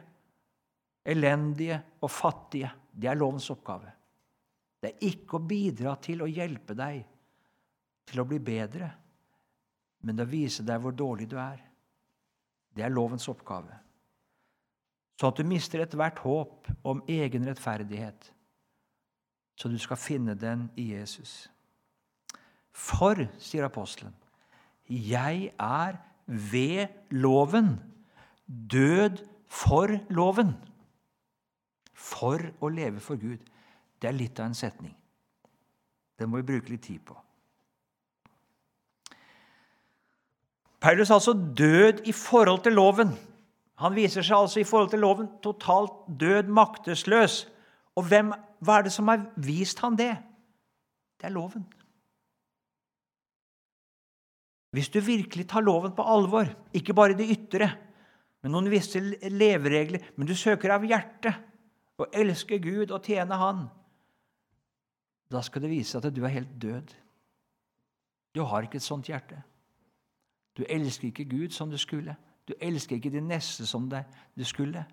[1.03, 2.69] elendige og fattige.
[2.91, 3.91] Det er lovens oppgave.
[4.81, 7.03] Det er ikke å bidra til å hjelpe deg
[8.09, 8.89] til å bli bedre,
[10.01, 11.61] men å vise deg hvor dårlig du er.
[12.73, 13.77] Det er lovens oppgave.
[15.19, 18.31] Så at du mister ethvert håp om egen rettferdighet
[19.61, 21.45] så du skal finne den i Jesus.
[22.73, 24.13] For, sier apostelen,
[24.89, 27.75] jeg er ved loven
[28.47, 30.55] død for loven.
[32.01, 33.41] For å leve for Gud.
[34.01, 34.93] Det er litt av en setning.
[36.17, 37.17] Den må vi bruke litt tid på.
[40.81, 43.11] Paulus er altså død i forhold til loven.
[43.81, 47.43] Han viser seg altså i forhold til loven totalt død, maktesløs.
[47.97, 50.13] Og hvem hva er det som har vist han det?
[51.21, 51.65] Det er loven.
[54.71, 57.67] Hvis du virkelig tar loven på alvor, ikke bare det ytre,
[58.41, 61.50] men noen visse leveregler, men du søker av hjertet
[62.01, 63.65] å elske Gud og tjene Han,
[65.31, 66.91] da skal det vise at du er helt død.
[68.35, 69.39] Du har ikke et sånt hjerte.
[70.57, 72.15] Du elsker ikke Gud som du skulle.
[72.47, 74.83] Du elsker ikke din neste som du skulle.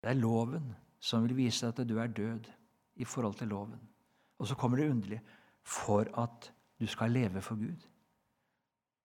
[0.00, 2.48] Det er loven som vil vise at du er død
[2.96, 3.80] i forhold til loven.
[4.38, 5.20] Og så kommer det underlig
[5.62, 7.88] for at du skal leve for Gud.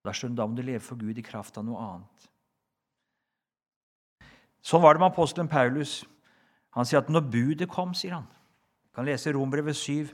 [0.04, 2.30] Da skjønner du, da må du leve for Gud i kraft av noe annet.
[4.62, 6.02] Sånn var det med apostelen Paulus.
[6.76, 10.10] Han sier at når budet kom, sier han Vi kan lese Rombrevet 7.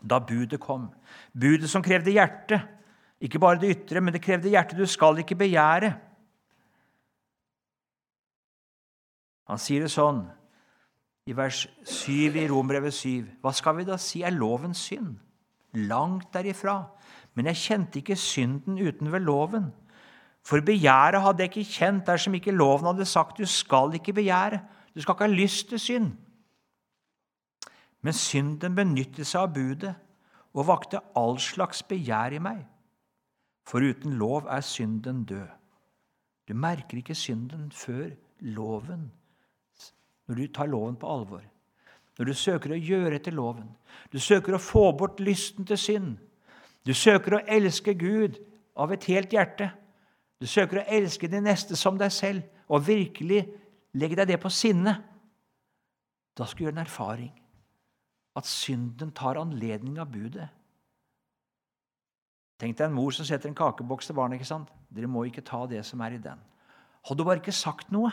[0.00, 0.88] Da budet kom.
[1.32, 2.60] Budet som krevde hjerte.
[3.20, 4.78] Ikke bare det ytre, men det krevde hjerte.
[4.78, 5.92] Du skal ikke begjære.
[9.50, 10.22] Han sier det sånn
[11.28, 13.26] i vers 7 i Rombrevet 7.
[13.42, 15.18] Hva skal vi da si er lovens synd?
[15.90, 16.78] Langt derifra.
[17.34, 19.70] Men jeg kjente ikke synden uten ved loven.
[20.50, 24.58] For begjæret hadde jeg ikke kjent dersom ikke loven hadde sagt du skal ikke begjære.
[24.94, 26.10] Du skal ikke ha lyst til synd.
[28.02, 29.94] Men synden benyttet seg av budet
[30.50, 32.64] og vakte all slags begjær i meg.
[33.62, 35.46] For uten lov er synden død.
[36.48, 38.10] Du merker ikke synden før
[38.40, 39.10] loven
[40.30, 41.42] når du tar loven på alvor,
[42.18, 43.66] når du søker å gjøre etter loven,
[44.12, 46.12] du søker å få bort lysten til synd,
[46.86, 48.38] du søker å elske Gud
[48.78, 49.72] av et helt hjerte,
[50.40, 53.42] du søker å elske din neste som deg selv og virkelig
[54.00, 54.94] legge deg det på sinne,
[56.36, 57.32] da skal du gjøre en erfaring
[58.38, 60.48] at synden tar anledning av budet.
[62.60, 64.38] Tenk deg en mor som setter en kakeboks til barnet.
[64.38, 64.70] ikke sant?
[64.92, 66.40] Dere må ikke ta det som er i den.
[67.08, 68.10] Hadde du bare ikke sagt noe,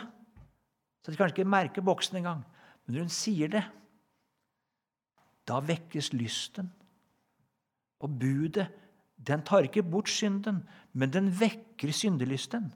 [1.04, 2.40] så de kanskje ikke merker boksen engang.
[2.84, 3.64] Men når hun sier det,
[5.48, 6.70] da vekkes lysten.
[8.04, 8.68] Og budet
[9.26, 10.62] den tar ikke bort synden,
[10.92, 12.72] men den vekker syndelysten.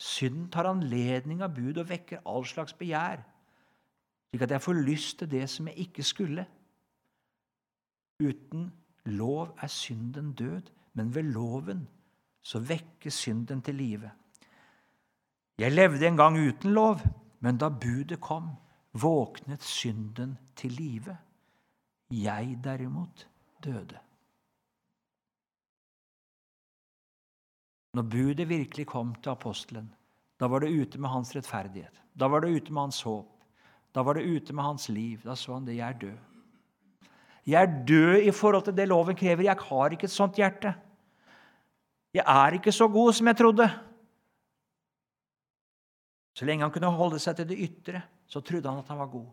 [0.00, 3.20] Synden tar anledning av bud og vekker all slags begjær,
[4.30, 6.46] slik at jeg får lyst til det som jeg ikke skulle.
[8.20, 8.70] Uten
[9.04, 11.88] lov er synden død, men ved loven
[12.42, 14.10] så vekkes synden til live.
[15.58, 17.00] Jeg levde en gang uten lov,
[17.40, 18.48] men da budet kom,
[18.92, 21.16] våknet synden til live.
[22.10, 23.28] Jeg derimot
[23.64, 23.98] døde.
[27.96, 29.88] Når budet virkelig kom til apostelen,
[30.40, 32.00] da var det ute med hans rettferdighet.
[32.14, 33.28] Da var det ute med hans håp.
[33.94, 35.20] Da var det ute med hans liv.
[35.24, 35.76] Da så han det.
[35.76, 37.10] Jeg er død.
[37.46, 39.44] Jeg er død i forhold til det loven krever.
[39.44, 40.72] Jeg har ikke et sånt hjerte.
[42.14, 43.68] Jeg er ikke så god som jeg trodde.
[46.34, 49.10] Så lenge han kunne holde seg til det ytre, så trodde han at han var
[49.12, 49.28] god.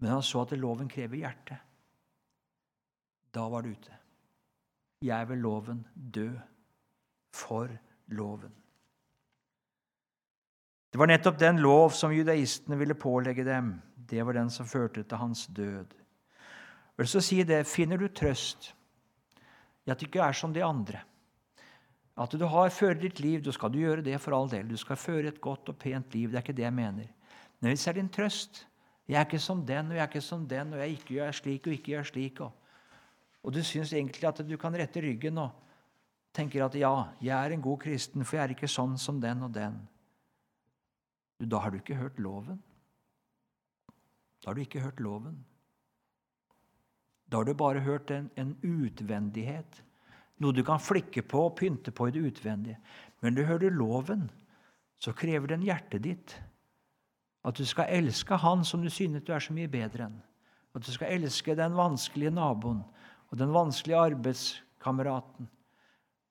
[0.00, 1.58] Men han så at loven krever hjerte.
[3.34, 3.98] Da var det ute.
[5.04, 6.38] Jeg er ved loven død
[7.38, 7.70] for
[8.14, 8.52] loven.
[10.90, 13.74] Det var nettopp den lov som judaistene ville pålegge dem.
[13.94, 15.92] Det var den som førte til hans død.
[16.98, 18.72] Vil så si det, Finner du trøst
[19.86, 21.02] i at du ikke er som de andre?
[22.18, 24.66] At du har, fører ditt liv, da skal du gjøre det for all del.
[24.66, 26.32] Du skal føre et godt og pent liv.
[26.32, 27.12] Det er ikke det jeg mener.
[27.60, 28.64] Men hvis det er din trøst
[29.08, 31.30] Jeg er ikke som den, og jeg er ikke som den, og jeg ikke gjør
[31.32, 32.40] slik og ikke gjør slik.
[32.44, 32.50] Og,
[33.42, 35.67] og du syns egentlig at du kan rette ryggen og
[36.36, 39.42] tenker at ja, jeg er en god kristen, for jeg er ikke sånn som den
[39.46, 39.78] og den.
[41.38, 42.62] Da har du ikke hørt loven.
[44.42, 45.38] Da har du ikke hørt loven.
[47.28, 49.82] Da har du bare hørt en, en utvendighet
[50.38, 52.78] noe du kan flikke på og pynte på i det utvendige.
[53.22, 54.28] Men du hører loven,
[54.98, 56.36] så krever den hjertet ditt
[57.46, 60.16] at du skal elske han som du synes du er så mye bedre enn.
[60.76, 62.82] At du skal elske den vanskelige naboen
[63.30, 65.48] og den vanskelige arbeidskameraten.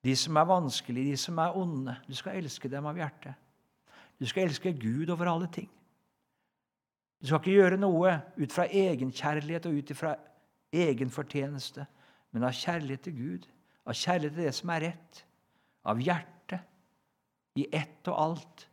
[0.08, 1.98] De som er vanskelige, de som er onde.
[2.08, 3.36] Du skal elske dem av hjertet.
[4.18, 5.68] Du skal elske Gud over alle ting.
[7.20, 10.16] Du skal ikke gjøre noe ut fra egenkjærlighet og ut fra
[10.74, 11.86] egen fortjeneste,
[12.32, 13.48] men av kjærlighet til Gud
[13.88, 15.22] av kjærlighet til det som er rett,
[15.88, 16.74] av hjertet,
[17.58, 18.66] i ett og alt.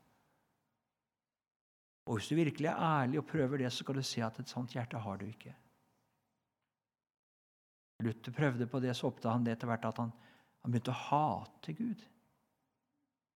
[2.04, 4.50] Og Hvis du virkelig er ærlig og prøver det, så skal du se at et
[4.50, 5.54] sånt hjerte har du ikke.
[8.04, 10.12] Luther prøvde på det, så oppdaget han det etter hvert at han,
[10.64, 12.04] han, begynte å hate Gud.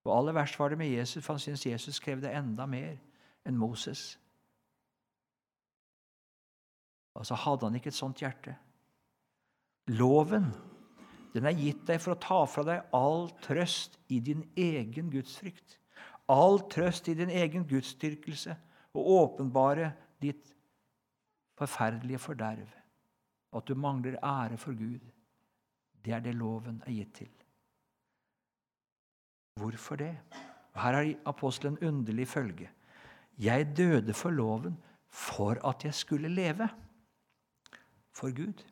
[0.07, 2.97] Og Aller verst var det med Jesus, for han syntes Jesus krevde enda mer
[3.47, 4.15] enn Moses.
[7.19, 8.55] Og så hadde han ikke et sånt hjerte.
[9.93, 10.49] Loven
[11.35, 15.77] den er gitt deg for å ta fra deg all trøst i din egen gudsfrykt.
[16.33, 18.57] All trøst i din egen gudsdyrkelse
[18.97, 20.55] og åpenbare ditt
[21.59, 22.69] forferdelige forderv.
[23.53, 25.05] At du mangler ære for Gud.
[26.05, 27.31] Det er det loven er gitt til.
[29.59, 30.15] Hvorfor det?
[30.79, 32.71] Her har apostelen underlig følge.
[33.39, 34.79] Jeg døde for loven
[35.11, 36.69] for at jeg skulle leve
[38.15, 38.65] for Gud.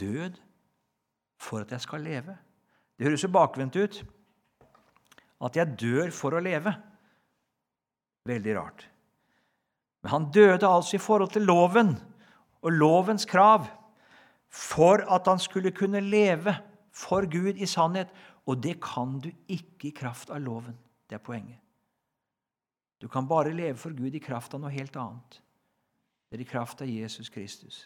[0.00, 0.38] Død
[1.38, 2.36] for at jeg skal leve.
[2.98, 4.04] Det høres jo bakvendt ut.
[5.44, 6.74] At jeg dør for å leve.
[8.26, 8.88] Veldig rart.
[10.02, 11.94] Men han døde altså i forhold til loven
[12.62, 13.66] og lovens krav
[14.54, 16.54] for at han skulle kunne leve
[16.94, 18.12] for Gud i sannhet.
[18.46, 20.76] Og det kan du ikke i kraft av loven.
[21.10, 21.58] Det er poenget.
[23.02, 25.40] Du kan bare leve for Gud i kraft av noe helt annet.
[26.30, 27.84] Det er i kraft av Jesus Kristus.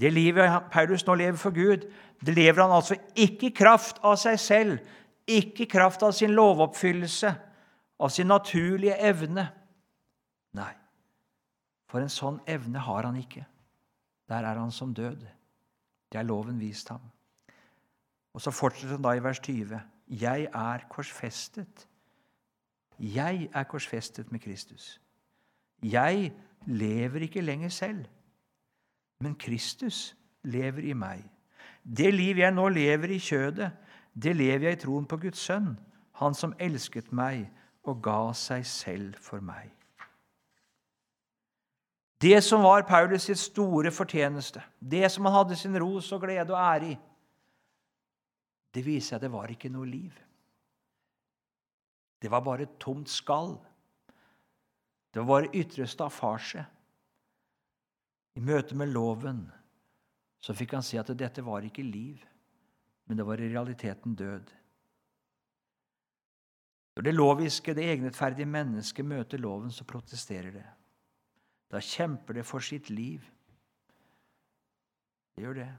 [0.00, 1.86] Det livet Paulus nå lever for Gud,
[2.20, 4.78] det lever han altså ikke i kraft av seg selv,
[5.26, 7.30] ikke i kraft av sin lovoppfyllelse,
[8.00, 9.46] av sin naturlige evne.
[11.94, 13.44] For en sånn evne har han ikke.
[14.26, 15.22] Der er han som død.
[16.10, 17.04] Det er loven vist ham.
[18.34, 19.78] Og så fortsetter han da i vers 20.
[20.10, 21.86] Jeg er korsfestet.
[22.98, 24.98] Jeg er korsfestet med Kristus.
[25.82, 26.32] Jeg
[26.66, 28.04] lever ikke lenger selv
[29.24, 31.24] men Kristus lever i meg.
[31.84, 33.70] Det liv jeg nå lever i kjødet,
[34.14, 35.74] det lever jeg i troen på Guds sønn,
[36.20, 37.48] han som elsket meg
[37.84, 39.72] og ga seg selv for meg.
[42.24, 46.54] Det som var Paulus' sitt store fortjeneste, det som han hadde sin ros og glede
[46.54, 46.98] og ære i,
[48.74, 50.14] det viser seg at det var ikke noe liv.
[52.22, 53.58] Det var bare tomt skall.
[55.12, 56.64] Det var bare ytre staffasje.
[58.34, 59.44] I møte med loven
[60.40, 62.22] så fikk han se at dette var ikke liv,
[63.04, 64.48] men det var i realiteten død.
[66.96, 70.66] Når det loviske, det egenrettferdige mennesket møter loven, så protesterer det.
[71.74, 73.24] Da kjemper det for sitt liv.
[75.34, 75.70] Det gjør det.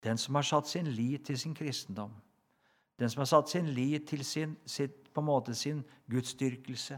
[0.00, 2.14] Den som har satt sin lit til sin kristendom,
[2.96, 6.96] den som har satt sin lit til sin, sitt, på en måte sin gudsdyrkelse,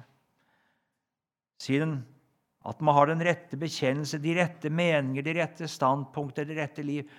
[2.63, 7.11] at man har den rette bekjennelse, de rette meninger, de rette standpunkter, det rette liv.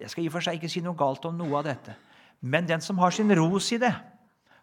[0.00, 1.96] Jeg skal i og for seg ikke si noe galt om noe av dette.
[2.40, 3.92] Men den som har sin ros i det,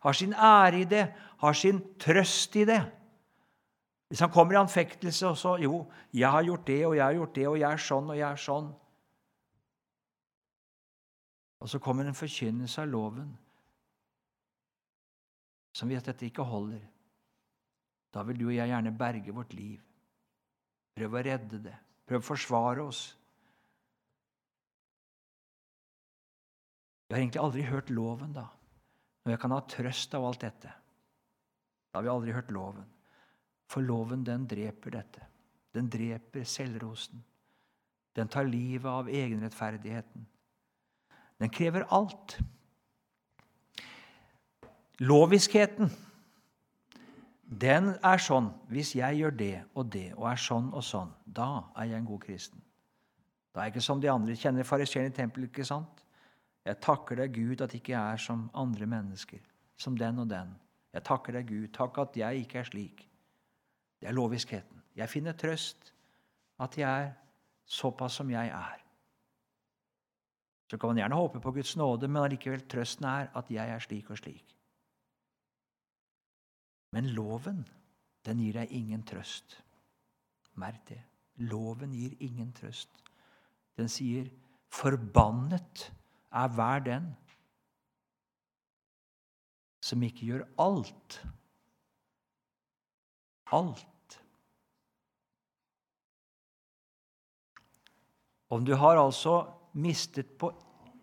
[0.06, 1.06] har sin ære i det,
[1.42, 2.84] har sin trøst i det
[4.08, 7.14] Hvis han kommer i anfektelse og så Jo, jeg har gjort det, og jeg har
[7.14, 8.68] gjort det, og jeg er sånn, og jeg er sånn
[11.64, 13.32] Og så kommer en forkynnelse av loven
[15.76, 16.80] som vet at dette ikke holder.
[18.16, 19.82] Da vil du og jeg gjerne berge vårt liv.
[20.96, 21.74] Prøve å redde det.
[22.08, 23.02] Prøve å forsvare oss.
[27.06, 28.46] Vi har egentlig aldri hørt loven, da,
[29.26, 30.72] når jeg kan ha trøst av alt dette.
[31.92, 32.88] Da har vi aldri hørt loven.
[33.72, 35.26] For loven, den dreper dette.
[35.74, 37.24] Den dreper selvrosen.
[38.16, 40.28] Den tar livet av egenrettferdigheten.
[41.40, 42.38] Den krever alt.
[45.04, 45.90] Loviskheten,
[47.46, 51.68] den er sånn hvis jeg gjør det og det og er sånn og sånn, da
[51.76, 52.62] er jeg en god kristen.
[53.52, 54.36] Da er jeg ikke som de andre.
[54.36, 56.02] Kjenner fariseeren i tempelet, ikke sant?
[56.66, 59.44] Jeg takker deg, Gud, at jeg ikke er som andre mennesker,
[59.78, 60.50] som den og den.
[60.96, 63.06] Jeg takker deg, Gud, takk at jeg ikke er slik.
[64.06, 64.82] Det er loviskheten.
[64.94, 65.88] Jeg finner trøst
[66.62, 67.14] at jeg er
[67.66, 68.82] såpass som jeg er.
[70.70, 73.82] Så kan man gjerne håpe på Guds nåde, men allikevel trøsten er at jeg er
[73.82, 74.54] slik og slik.
[76.94, 77.64] Men loven,
[78.30, 79.58] den gir deg ingen trøst.
[80.54, 81.00] Merk det.
[81.42, 82.94] Loven gir ingen trøst.
[83.74, 84.30] Den sier
[84.70, 85.90] 'forbannet
[86.32, 87.10] er hver den
[89.82, 91.20] som ikke gjør alt'.
[93.52, 93.95] Alt.
[98.50, 100.52] Om du har altså mistet på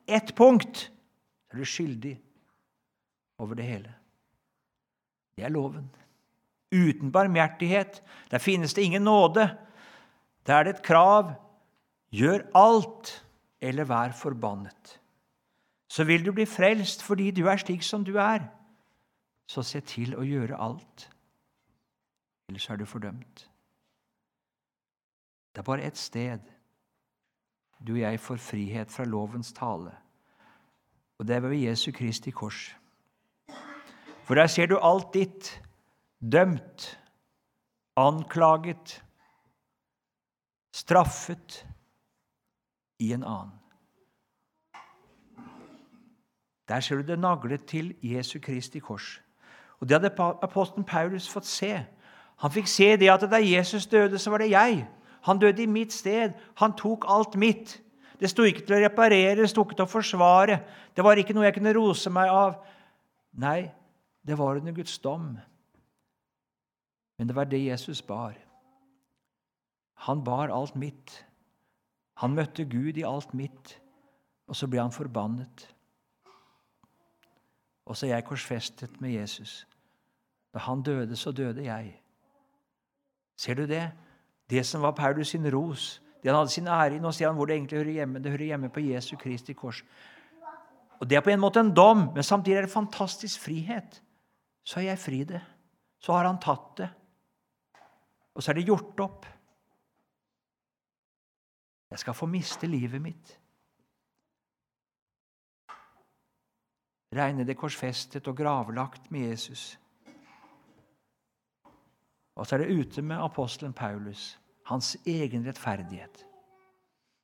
[0.07, 0.88] ett punkt,
[1.51, 2.14] er du skyldig
[3.43, 3.95] over det hele.
[5.36, 5.90] Det er loven.
[6.72, 9.49] Uten barmhjertighet, der finnes det ingen nåde.
[10.47, 11.34] Der er det et krav
[12.12, 13.12] gjør alt
[13.61, 14.99] eller vær forbannet.
[15.88, 18.45] Så vil du bli frelst fordi du er slik som du er.
[19.49, 21.09] Så se til å gjøre alt.
[22.49, 23.49] Ellers er du fordømt.
[25.53, 26.40] Det er bare ett sted
[27.87, 29.93] du og jeg får frihet fra lovens tale,
[31.18, 32.76] og det er ved Jesu Kristi kors.
[34.24, 35.62] For der ser du alt ditt
[36.33, 37.01] dømt,
[37.97, 39.05] anklaget,
[40.72, 41.66] straffet
[42.99, 43.59] i en annen.
[46.68, 49.22] Der ser du det naglet til Jesu Kristi kors.
[49.80, 51.87] Og Det hadde apostelen Paulus fått se.
[52.39, 54.87] Han fikk se det at da Jesus døde, så var det jeg.
[55.27, 56.35] Han døde i mitt sted.
[56.61, 57.79] Han tok alt mitt.
[58.20, 60.61] Det sto ikke til å reparere, det sto ikke til å forsvare.
[60.95, 62.61] Det var ikke noe jeg kunne rose meg av.
[63.43, 63.73] Nei,
[64.23, 65.33] det var under Guds dom.
[67.18, 68.37] Men det var det Jesus bar.
[70.07, 71.25] Han bar alt mitt.
[72.23, 73.77] Han møtte Gud i alt mitt,
[74.47, 75.66] og så ble han forbannet.
[77.87, 79.64] Og så er jeg korsfestet med Jesus.
[80.55, 81.97] Da han døde, så døde jeg.
[83.37, 83.89] Ser du det?
[84.53, 87.01] Det som var Paulus sin ros, det han hadde sin ære i.
[87.01, 88.21] Nå sier han hvor det egentlig hører hjemme.
[88.21, 89.81] Det hører hjemme på Jesu Kristi kors.
[91.01, 94.03] Og Det er på en måte en dom, men samtidig er det fantastisk frihet.
[94.63, 95.41] Så er jeg fri det.
[95.99, 96.89] Så har han tatt det.
[98.35, 99.27] Og så er det gjort opp.
[101.91, 103.39] Jeg skal få miste livet mitt.
[107.13, 109.79] Regne det korsfestet og gravlagt med Jesus.
[112.37, 114.39] Og så er det ute med apostelen Paulus,
[114.75, 116.25] hans egen rettferdighet.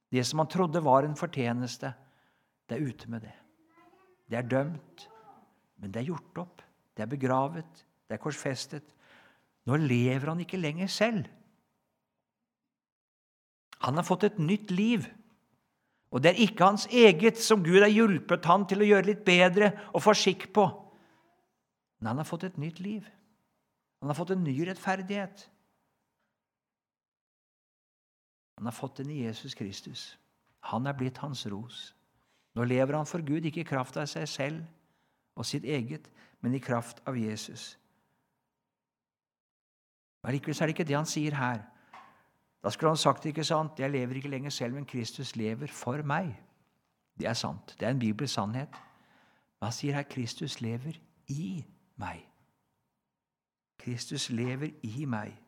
[0.09, 1.93] Det som han trodde var en fortjeneste,
[2.69, 3.35] det er ute med det.
[4.29, 5.09] Det er dømt,
[5.81, 6.63] men det er gjort opp.
[6.97, 7.85] Det er begravet.
[8.09, 8.95] Det er korsfestet.
[9.69, 11.29] Nå lever han ikke lenger selv.
[13.85, 15.07] Han har fått et nytt liv.
[16.09, 19.25] Og det er ikke hans eget som Gud har hjulpet han til å gjøre litt
[19.27, 20.65] bedre og få skikk på.
[22.01, 23.07] Men han har fått et nytt liv.
[24.01, 25.45] Han har fått en ny rettferdighet.
[28.59, 30.19] Han har fått den i Jesus Kristus.
[30.61, 31.95] Han er blitt hans ros.
[32.55, 34.65] Nå lever han for Gud, ikke i kraft av seg selv
[35.39, 36.09] og sitt eget,
[36.43, 37.77] men i kraft av Jesus.
[40.25, 41.63] Men likevel er det ikke det han sier her.
[42.59, 46.03] Da skulle han sagt ikke sant, 'Jeg lever ikke lenger selv, men Kristus lever for
[46.03, 46.35] meg'.
[47.19, 47.77] Det er sant.
[47.81, 48.71] Det er en bibelsk sannhet.
[49.61, 50.99] Men han sier her 'Kristus lever
[51.29, 51.65] i
[51.97, 52.27] meg'.
[53.79, 55.39] Kristus lever i meg.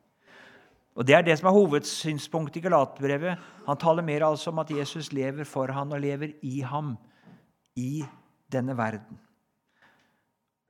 [0.95, 3.39] Og Det er det som er hovedsynspunktet i Galatbrevet.
[3.67, 6.97] Han taler mer altså om at Jesus lever for han og lever i ham
[7.77, 8.05] i
[8.53, 9.19] denne verden.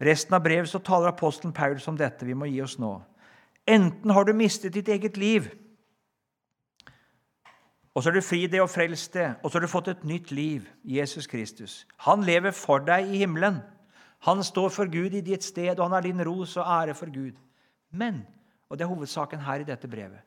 [0.01, 2.27] Resten av brevet så taler apostelen Paulus om dette.
[2.27, 3.01] Vi må gi oss nå.
[3.69, 5.49] Enten har du mistet ditt eget liv,
[7.95, 10.05] og så er du fri det og frelst det, og så har du fått et
[10.07, 11.87] nytt liv, Jesus Kristus.
[12.07, 13.59] Han lever for deg i himmelen.
[14.29, 17.11] Han står for Gud i ditt sted, og han er din ros og ære for
[17.13, 17.35] Gud.
[17.91, 18.23] Men,
[18.71, 20.23] og det er hovedsaken her i dette brevet,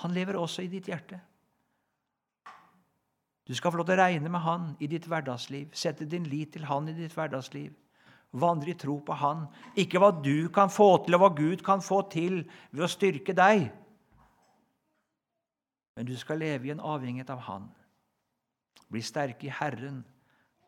[0.00, 1.18] han lever også i ditt hjerte.
[3.50, 5.72] Du skal få lov til å regne med Han i ditt hverdagsliv.
[5.74, 7.72] Sette din lit til Han i ditt hverdagsliv.
[8.30, 9.48] Vandre i tro på Han.
[9.74, 13.34] Ikke hva du kan få til, og hva Gud kan få til ved å styrke
[13.34, 13.66] deg.
[15.98, 17.66] Men du skal leve i en avhengighet av Han.
[18.86, 20.04] Bli sterke i Herren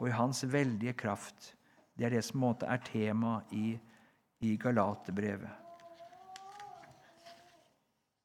[0.01, 1.53] og i Hans veldige kraft.
[1.95, 3.77] Det er det som måte er tema i,
[4.43, 5.62] i Galaterbrevet.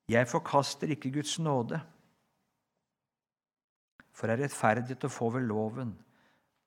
[0.08, 1.80] Jeg forkaster ikke Guds nåde,
[4.16, 5.92] for er rettferdighet å få ved loven.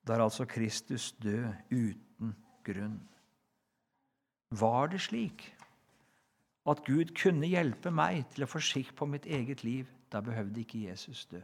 [0.07, 2.35] Da er altså Kristus død uten
[2.67, 3.01] grunn.
[4.61, 5.47] Var det slik
[6.69, 10.61] at Gud kunne hjelpe meg til å få skikk på mitt eget liv, da behøvde
[10.61, 11.41] ikke Jesus dø.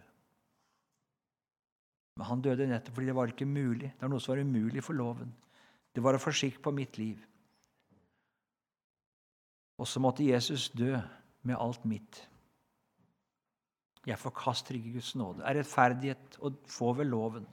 [2.16, 3.92] Men han døde nettopp fordi det var ikke mulig.
[3.92, 5.32] Det var noe som var umulig for loven.
[5.92, 7.20] Det var å få skikk på mitt liv.
[9.76, 10.97] Og så måtte Jesus dø
[11.47, 12.22] med alt mitt.
[14.07, 15.42] Jeg forkaster ikke Guds nåde.
[15.42, 17.47] Er rettferdighet å få ved loven.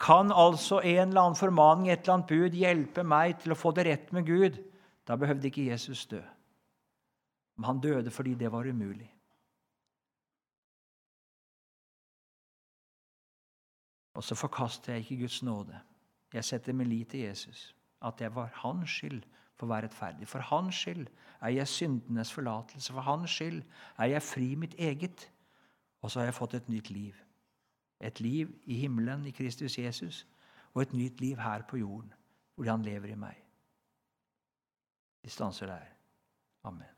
[0.00, 3.74] Kan altså en eller annen formaning, et eller annet bud, hjelpe meg til å få
[3.76, 4.56] det rett med Gud?
[5.06, 6.22] Da behøvde ikke Jesus dø.
[7.56, 9.10] Men han døde fordi det var umulig.
[14.14, 15.78] Og så forkaster jeg ikke Guds nåde.
[16.32, 17.74] Jeg setter min lit til Jesus.
[18.02, 19.22] At det var hans skyld
[19.62, 20.26] for å være rettferdig.
[20.26, 21.04] For hans skyld
[21.38, 22.90] er jeg syndenes forlatelse.
[22.90, 23.60] For hans skyld
[24.02, 25.28] er jeg fri mitt eget.
[26.02, 27.20] Og så har jeg fått et nytt liv.
[28.02, 30.24] Et liv i himmelen i Kristus Jesus,
[30.74, 32.10] og et nytt liv her på jorden,
[32.56, 33.38] fordi han lever i meg.
[35.22, 35.86] Vi stanser der.
[36.66, 36.91] Amen.